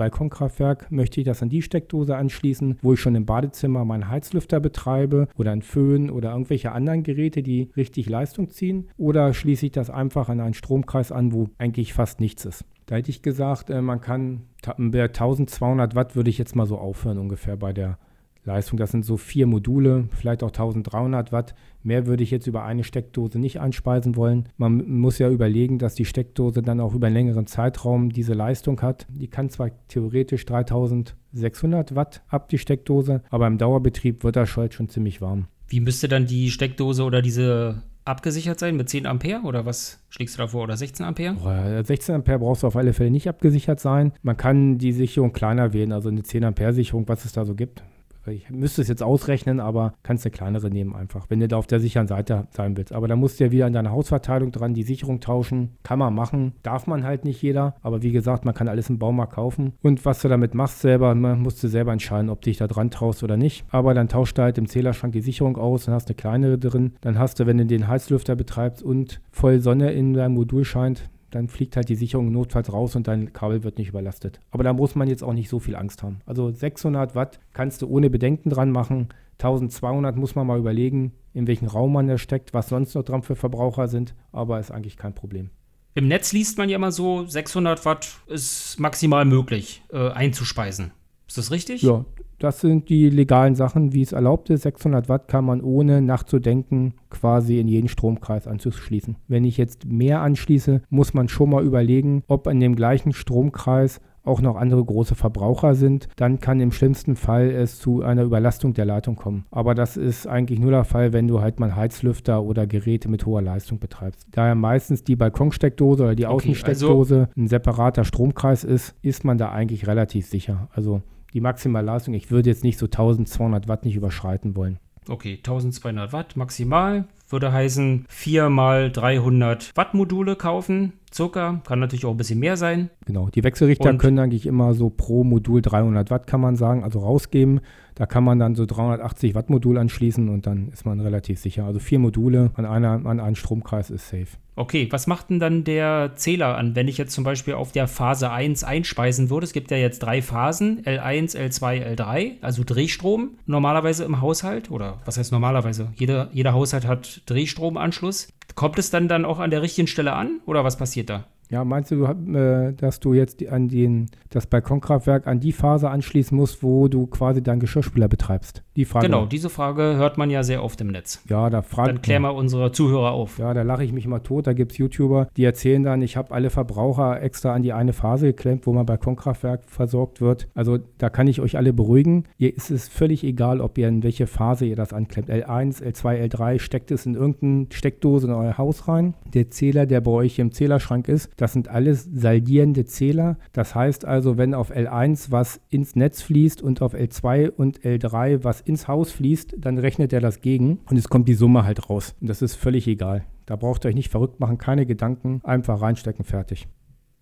möchte 0.90 1.20
ich 1.20 1.26
das 1.26 1.42
an 1.42 1.48
die 1.48 1.62
Steckdose 1.62 2.16
anschließen, 2.16 2.78
wo 2.82 2.92
ich 2.94 3.00
schon 3.00 3.14
im 3.14 3.26
Badezimmer 3.26 3.84
meinen 3.84 4.08
Heizlüfter 4.08 4.60
betreibe 4.60 5.28
oder 5.36 5.52
einen 5.52 5.62
Föhn 5.62 6.10
oder 6.10 6.32
irgendwelche 6.32 6.72
anderen 6.72 7.02
Geräte, 7.02 7.42
die 7.42 7.70
richtig 7.76 8.08
Leistung 8.08 8.50
ziehen 8.50 8.88
oder 8.96 9.34
schließe 9.34 9.66
ich 9.66 9.72
das 9.72 9.90
einfach 9.90 10.28
an 10.28 10.40
einen 10.40 10.54
Stromkreis 10.54 11.12
an, 11.12 11.32
wo 11.32 11.48
eigentlich 11.58 11.92
fast 11.92 12.20
nichts 12.20 12.44
ist. 12.44 12.64
Da 12.86 12.96
hätte 12.96 13.10
ich 13.10 13.22
gesagt, 13.22 13.70
äh, 13.70 13.80
man 13.80 14.00
kann 14.00 14.42
bei 14.76 15.02
1200 15.04 15.94
Watt 15.94 16.16
würde 16.16 16.30
ich 16.30 16.38
jetzt 16.38 16.56
mal 16.56 16.66
so 16.66 16.78
aufhören 16.78 17.18
ungefähr 17.18 17.56
bei 17.56 17.72
der 17.72 17.98
Leistung. 18.44 18.78
Das 18.78 18.90
sind 18.90 19.04
so 19.04 19.16
vier 19.16 19.46
Module, 19.46 20.08
vielleicht 20.12 20.42
auch 20.42 20.48
1300 20.48 21.32
Watt. 21.32 21.54
Mehr 21.82 22.06
würde 22.06 22.22
ich 22.22 22.30
jetzt 22.30 22.46
über 22.46 22.64
eine 22.64 22.84
Steckdose 22.84 23.38
nicht 23.38 23.60
einspeisen 23.60 24.16
wollen. 24.16 24.48
Man 24.56 24.98
muss 24.98 25.18
ja 25.18 25.28
überlegen, 25.30 25.78
dass 25.78 25.94
die 25.94 26.04
Steckdose 26.04 26.62
dann 26.62 26.80
auch 26.80 26.94
über 26.94 27.06
einen 27.06 27.14
längeren 27.14 27.46
Zeitraum 27.46 28.10
diese 28.10 28.34
Leistung 28.34 28.80
hat. 28.82 29.06
Die 29.10 29.28
kann 29.28 29.50
zwar 29.50 29.70
theoretisch 29.88 30.44
3600 30.46 31.94
Watt 31.94 32.22
ab, 32.28 32.48
die 32.48 32.58
Steckdose, 32.58 33.22
aber 33.30 33.46
im 33.46 33.58
Dauerbetrieb 33.58 34.24
wird 34.24 34.36
das 34.36 34.48
schon 34.48 34.88
ziemlich 34.88 35.20
warm. 35.20 35.46
Wie 35.68 35.80
müsste 35.80 36.08
dann 36.08 36.26
die 36.26 36.50
Steckdose 36.50 37.02
oder 37.02 37.22
diese 37.22 37.82
abgesichert 38.04 38.58
sein 38.58 38.76
mit 38.76 38.88
10 38.88 39.06
Ampere 39.06 39.42
oder 39.42 39.64
was 39.64 40.00
schlägst 40.08 40.36
du 40.36 40.42
da 40.42 40.48
vor? 40.48 40.64
Oder 40.64 40.76
16 40.76 41.06
Ampere? 41.06 41.34
Boah, 41.34 41.82
16 41.84 42.16
Ampere 42.16 42.40
brauchst 42.40 42.62
du 42.62 42.66
auf 42.66 42.76
alle 42.76 42.92
Fälle 42.92 43.10
nicht 43.10 43.28
abgesichert 43.28 43.80
sein. 43.80 44.12
Man 44.22 44.36
kann 44.36 44.78
die 44.78 44.92
Sicherung 44.92 45.32
kleiner 45.32 45.72
wählen, 45.72 45.92
also 45.92 46.08
eine 46.08 46.22
10 46.22 46.44
Ampere 46.44 46.72
Sicherung, 46.72 47.08
was 47.08 47.24
es 47.24 47.32
da 47.32 47.44
so 47.44 47.54
gibt. 47.54 47.84
Ich 48.26 48.50
müsste 48.50 48.82
es 48.82 48.88
jetzt 48.88 49.02
ausrechnen, 49.02 49.58
aber 49.60 49.94
kannst 50.02 50.24
eine 50.24 50.30
kleinere 50.30 50.70
nehmen 50.70 50.94
einfach, 50.94 51.26
wenn 51.28 51.40
du 51.40 51.48
da 51.48 51.56
auf 51.56 51.66
der 51.66 51.80
sicheren 51.80 52.06
Seite 52.06 52.46
sein 52.50 52.76
willst. 52.76 52.92
Aber 52.92 53.08
da 53.08 53.16
musst 53.16 53.40
du 53.40 53.44
ja 53.44 53.50
wieder 53.50 53.66
an 53.66 53.72
deine 53.72 53.90
Hausverteilung 53.90 54.52
dran, 54.52 54.74
die 54.74 54.84
Sicherung 54.84 55.20
tauschen. 55.20 55.76
Kann 55.82 55.98
man 55.98 56.14
machen, 56.14 56.52
darf 56.62 56.86
man 56.86 57.04
halt 57.04 57.24
nicht 57.24 57.42
jeder. 57.42 57.74
Aber 57.82 58.02
wie 58.02 58.12
gesagt, 58.12 58.44
man 58.44 58.54
kann 58.54 58.68
alles 58.68 58.90
im 58.90 58.98
Baumarkt 58.98 59.34
kaufen. 59.34 59.72
Und 59.82 60.04
was 60.04 60.22
du 60.22 60.28
damit 60.28 60.54
machst 60.54 60.80
selber, 60.80 61.14
musst 61.14 61.62
du 61.62 61.68
selber 61.68 61.92
entscheiden, 61.92 62.30
ob 62.30 62.40
du 62.42 62.50
dich 62.50 62.58
da 62.58 62.66
dran 62.66 62.90
traust 62.90 63.22
oder 63.22 63.36
nicht. 63.36 63.64
Aber 63.70 63.94
dann 63.94 64.08
tauscht 64.08 64.38
du 64.38 64.42
halt 64.42 64.58
im 64.58 64.68
Zählerschrank 64.68 65.12
die 65.12 65.20
Sicherung 65.20 65.56
aus, 65.56 65.86
dann 65.86 65.94
hast 65.94 66.08
du 66.08 66.12
eine 66.12 66.16
kleinere 66.16 66.58
drin. 66.58 66.92
Dann 67.00 67.18
hast 67.18 67.40
du, 67.40 67.46
wenn 67.46 67.58
du 67.58 67.66
den 67.66 67.88
Heizlüfter 67.88 68.36
betreibst 68.36 68.82
und 68.82 69.20
voll 69.30 69.60
Sonne 69.60 69.92
in 69.92 70.14
deinem 70.14 70.34
Modul 70.34 70.64
scheint, 70.64 71.10
dann 71.34 71.48
fliegt 71.48 71.76
halt 71.76 71.88
die 71.88 71.96
Sicherung 71.96 72.30
notfalls 72.30 72.72
raus 72.72 72.94
und 72.96 73.08
dein 73.08 73.32
Kabel 73.32 73.64
wird 73.64 73.78
nicht 73.78 73.88
überlastet. 73.88 74.40
Aber 74.50 74.64
da 74.64 74.72
muss 74.72 74.94
man 74.94 75.08
jetzt 75.08 75.22
auch 75.22 75.32
nicht 75.32 75.48
so 75.48 75.58
viel 75.58 75.76
Angst 75.76 76.02
haben. 76.02 76.20
Also 76.26 76.50
600 76.50 77.14
Watt 77.14 77.40
kannst 77.52 77.82
du 77.82 77.88
ohne 77.88 78.10
Bedenken 78.10 78.50
dran 78.50 78.70
machen. 78.70 79.08
1200 79.34 80.16
muss 80.16 80.34
man 80.34 80.46
mal 80.46 80.58
überlegen, 80.58 81.12
in 81.34 81.46
welchen 81.46 81.66
Raum 81.66 81.92
man 81.92 82.06
da 82.06 82.18
steckt, 82.18 82.54
was 82.54 82.68
sonst 82.68 82.94
noch 82.94 83.02
dran 83.02 83.22
für 83.22 83.34
Verbraucher 83.34 83.88
sind, 83.88 84.14
aber 84.30 84.60
ist 84.60 84.70
eigentlich 84.70 84.96
kein 84.96 85.14
Problem. 85.14 85.50
Im 85.94 86.08
Netz 86.08 86.32
liest 86.32 86.58
man 86.58 86.68
ja 86.68 86.76
immer 86.76 86.92
so, 86.92 87.26
600 87.26 87.84
Watt 87.84 88.08
ist 88.26 88.78
maximal 88.78 89.24
möglich 89.24 89.82
äh, 89.92 90.10
einzuspeisen. 90.10 90.92
Ist 91.26 91.38
das 91.38 91.50
richtig? 91.50 91.82
Ja, 91.82 92.04
das 92.42 92.60
sind 92.60 92.88
die 92.88 93.08
legalen 93.08 93.54
Sachen, 93.54 93.92
wie 93.92 94.02
es 94.02 94.12
erlaubt 94.12 94.50
ist. 94.50 94.62
600 94.62 95.08
Watt 95.08 95.28
kann 95.28 95.44
man 95.44 95.60
ohne 95.60 96.02
nachzudenken 96.02 96.94
quasi 97.10 97.60
in 97.60 97.68
jeden 97.68 97.88
Stromkreis 97.88 98.46
anzuschließen. 98.46 99.16
Wenn 99.28 99.44
ich 99.44 99.56
jetzt 99.56 99.86
mehr 99.86 100.20
anschließe, 100.22 100.82
muss 100.90 101.14
man 101.14 101.28
schon 101.28 101.50
mal 101.50 101.64
überlegen, 101.64 102.24
ob 102.26 102.46
in 102.48 102.60
dem 102.60 102.74
gleichen 102.74 103.12
Stromkreis 103.12 104.00
auch 104.24 104.40
noch 104.40 104.56
andere 104.56 104.84
große 104.84 105.14
Verbraucher 105.14 105.74
sind, 105.74 106.08
dann 106.16 106.38
kann 106.38 106.60
im 106.60 106.72
schlimmsten 106.72 107.16
Fall 107.16 107.50
es 107.50 107.78
zu 107.78 108.02
einer 108.02 108.22
Überlastung 108.22 108.72
der 108.72 108.84
Leitung 108.84 109.16
kommen. 109.16 109.46
Aber 109.50 109.74
das 109.74 109.96
ist 109.96 110.26
eigentlich 110.26 110.60
nur 110.60 110.70
der 110.70 110.84
Fall, 110.84 111.12
wenn 111.12 111.28
du 111.28 111.40
halt 111.40 111.60
mal 111.60 111.74
Heizlüfter 111.74 112.42
oder 112.42 112.66
Geräte 112.66 113.08
mit 113.08 113.26
hoher 113.26 113.42
Leistung 113.42 113.78
betreibst. 113.78 114.28
Daher 114.30 114.54
meistens 114.54 115.04
die 115.04 115.16
Balkonsteckdose 115.16 116.04
oder 116.04 116.14
die 116.14 116.26
okay, 116.26 116.34
Außensteckdose 116.34 117.20
also 117.20 117.32
ein 117.36 117.48
separater 117.48 118.04
Stromkreis 118.04 118.64
ist, 118.64 118.94
ist 119.02 119.24
man 119.24 119.38
da 119.38 119.50
eigentlich 119.50 119.86
relativ 119.86 120.26
sicher. 120.26 120.68
Also 120.72 121.02
die 121.32 121.40
Maximalleistung. 121.40 122.14
Ich 122.14 122.30
würde 122.30 122.50
jetzt 122.50 122.64
nicht 122.64 122.78
so 122.78 122.86
1200 122.86 123.68
Watt 123.68 123.84
nicht 123.84 123.96
überschreiten 123.96 124.56
wollen. 124.56 124.78
Okay, 125.08 125.34
1200 125.36 126.12
Watt 126.12 126.36
maximal 126.36 127.06
würde 127.32 127.52
heißen 127.52 128.06
4 128.08 128.48
mal 128.50 128.90
300 128.90 129.72
Watt 129.74 129.94
Module 129.94 130.36
kaufen. 130.36 130.92
Zucker 131.10 131.60
kann 131.66 131.78
natürlich 131.78 132.06
auch 132.06 132.12
ein 132.12 132.16
bisschen 132.16 132.38
mehr 132.38 132.56
sein. 132.56 132.90
Genau, 133.06 133.28
die 133.28 133.44
Wechselrichter 133.44 133.90
Und 133.90 133.98
können 133.98 134.18
eigentlich 134.18 134.46
immer 134.46 134.74
so 134.74 134.90
pro 134.90 135.24
Modul 135.24 135.62
300 135.62 136.10
Watt 136.10 136.26
kann 136.26 136.40
man 136.40 136.56
sagen, 136.56 136.84
also 136.84 137.00
rausgeben. 137.00 137.60
Da 137.94 138.06
kann 138.06 138.24
man 138.24 138.38
dann 138.38 138.54
so 138.54 138.64
380 138.64 139.34
Watt 139.34 139.50
Modul 139.50 139.76
anschließen 139.76 140.28
und 140.30 140.46
dann 140.46 140.68
ist 140.72 140.86
man 140.86 141.00
relativ 141.00 141.38
sicher. 141.38 141.66
Also 141.66 141.78
vier 141.78 141.98
Module 141.98 142.50
an, 142.54 142.64
einer, 142.64 143.04
an 143.04 143.20
einen 143.20 143.36
Stromkreis 143.36 143.90
ist 143.90 144.08
safe. 144.08 144.38
Okay, 144.54 144.86
was 144.90 145.06
macht 145.06 145.30
denn 145.30 145.40
dann 145.40 145.64
der 145.64 146.12
Zähler 146.14 146.58
an, 146.58 146.76
wenn 146.76 146.86
ich 146.86 146.98
jetzt 146.98 147.14
zum 147.14 147.24
Beispiel 147.24 147.54
auf 147.54 147.72
der 147.72 147.88
Phase 147.88 148.30
1 148.30 148.64
einspeisen 148.64 149.30
würde? 149.30 149.44
Es 149.44 149.54
gibt 149.54 149.70
ja 149.70 149.78
jetzt 149.78 150.00
drei 150.00 150.20
Phasen, 150.20 150.82
L1, 150.84 151.36
L2, 151.36 151.96
L3, 151.96 152.32
also 152.42 152.62
Drehstrom 152.64 153.30
normalerweise 153.46 154.04
im 154.04 154.20
Haushalt. 154.20 154.70
Oder 154.70 155.00
was 155.06 155.16
heißt 155.16 155.32
normalerweise? 155.32 155.88
Jeder, 155.94 156.28
jeder 156.32 156.52
Haushalt 156.52 156.86
hat 156.86 157.21
Drehstromanschluss. 157.26 158.28
Kommt 158.54 158.78
es 158.78 158.90
dann 158.90 159.08
dann 159.08 159.24
auch 159.24 159.38
an 159.38 159.50
der 159.50 159.62
richtigen 159.62 159.88
Stelle 159.88 160.12
an 160.12 160.40
oder 160.46 160.64
was 160.64 160.76
passiert 160.76 161.10
da? 161.10 161.26
Ja, 161.52 161.66
meinst 161.66 161.90
du, 161.90 162.04
äh, 162.04 162.72
dass 162.72 162.98
du 162.98 163.12
jetzt 163.12 163.46
an 163.46 163.68
den, 163.68 164.10
das 164.30 164.46
Balkonkraftwerk 164.46 165.26
an 165.26 165.38
die 165.38 165.52
Phase 165.52 165.90
anschließen 165.90 166.34
musst, 166.34 166.62
wo 166.62 166.88
du 166.88 167.06
quasi 167.06 167.42
deinen 167.42 167.60
Geschirrspüler 167.60 168.08
betreibst? 168.08 168.62
Die 168.74 168.86
Frage. 168.86 169.06
Genau, 169.06 169.26
diese 169.26 169.50
Frage 169.50 169.96
hört 169.96 170.16
man 170.16 170.30
ja 170.30 170.42
sehr 170.42 170.64
oft 170.64 170.80
im 170.80 170.88
Netz. 170.88 171.22
Ja, 171.28 171.50
da 171.50 171.60
fragt 171.60 171.88
Dann 171.88 172.02
klären 172.02 172.22
wir 172.22 172.34
unsere 172.34 172.72
Zuhörer 172.72 173.10
auf. 173.12 173.38
Ja, 173.38 173.52
da 173.52 173.62
lache 173.62 173.84
ich 173.84 173.92
mich 173.92 174.06
mal 174.06 174.20
tot. 174.20 174.46
Da 174.46 174.54
gibt 174.54 174.72
es 174.72 174.78
YouTuber, 174.78 175.28
die 175.36 175.44
erzählen 175.44 175.82
dann, 175.82 176.00
ich 176.00 176.16
habe 176.16 176.32
alle 176.34 176.48
Verbraucher 176.48 177.22
extra 177.22 177.54
an 177.54 177.62
die 177.62 177.74
eine 177.74 177.92
Phase 177.92 178.28
geklemmt, 178.28 178.66
wo 178.66 178.72
mein 178.72 178.86
Balkonkraftwerk 178.86 179.64
versorgt 179.66 180.22
wird. 180.22 180.48
Also 180.54 180.78
da 180.96 181.10
kann 181.10 181.26
ich 181.26 181.40
euch 181.40 181.58
alle 181.58 181.74
beruhigen. 181.74 182.24
Ihr 182.38 182.56
ist 182.56 182.70
es 182.70 182.88
völlig 182.88 183.24
egal, 183.24 183.60
ob 183.60 183.76
ihr 183.76 183.88
in 183.88 184.02
welche 184.02 184.26
Phase 184.26 184.64
ihr 184.64 184.76
das 184.76 184.94
anklemmt. 184.94 185.28
L1, 185.28 185.82
L2, 185.82 186.30
L3, 186.30 186.58
steckt 186.58 186.90
es 186.90 187.04
in 187.04 187.14
irgendeine 187.14 187.66
Steckdose 187.72 188.26
in 188.26 188.32
euer 188.32 188.56
Haus 188.56 188.88
rein. 188.88 189.14
Der 189.34 189.50
Zähler, 189.50 189.84
der 189.84 190.00
bei 190.00 190.12
euch 190.12 190.38
im 190.38 190.50
Zählerschrank 190.50 191.08
ist, 191.08 191.30
das 191.36 191.52
sind 191.52 191.68
alles 191.68 192.08
saldierende 192.10 192.86
Zähler. 192.86 193.36
Das 193.52 193.74
heißt 193.74 194.06
also, 194.06 194.38
wenn 194.38 194.54
auf 194.54 194.74
L1 194.74 195.30
was 195.30 195.60
ins 195.68 195.94
Netz 195.94 196.22
fließt 196.22 196.62
und 196.62 196.80
auf 196.80 196.94
L2 196.94 197.50
und 197.50 197.80
L3 197.80 198.44
was 198.44 198.61
ins 198.68 198.88
Haus 198.88 199.12
fließt, 199.12 199.56
dann 199.58 199.78
rechnet 199.78 200.12
er 200.12 200.20
das 200.20 200.40
gegen 200.40 200.80
und 200.88 200.96
es 200.96 201.08
kommt 201.08 201.28
die 201.28 201.34
Summe 201.34 201.64
halt 201.64 201.88
raus. 201.88 202.14
Und 202.20 202.28
das 202.28 202.42
ist 202.42 202.54
völlig 202.54 202.86
egal. 202.86 203.24
Da 203.46 203.56
braucht 203.56 203.84
ihr 203.84 203.88
euch 203.88 203.94
nicht 203.94 204.10
verrückt 204.10 204.40
machen, 204.40 204.58
keine 204.58 204.86
Gedanken, 204.86 205.40
einfach 205.44 205.80
reinstecken, 205.80 206.24
fertig. 206.24 206.68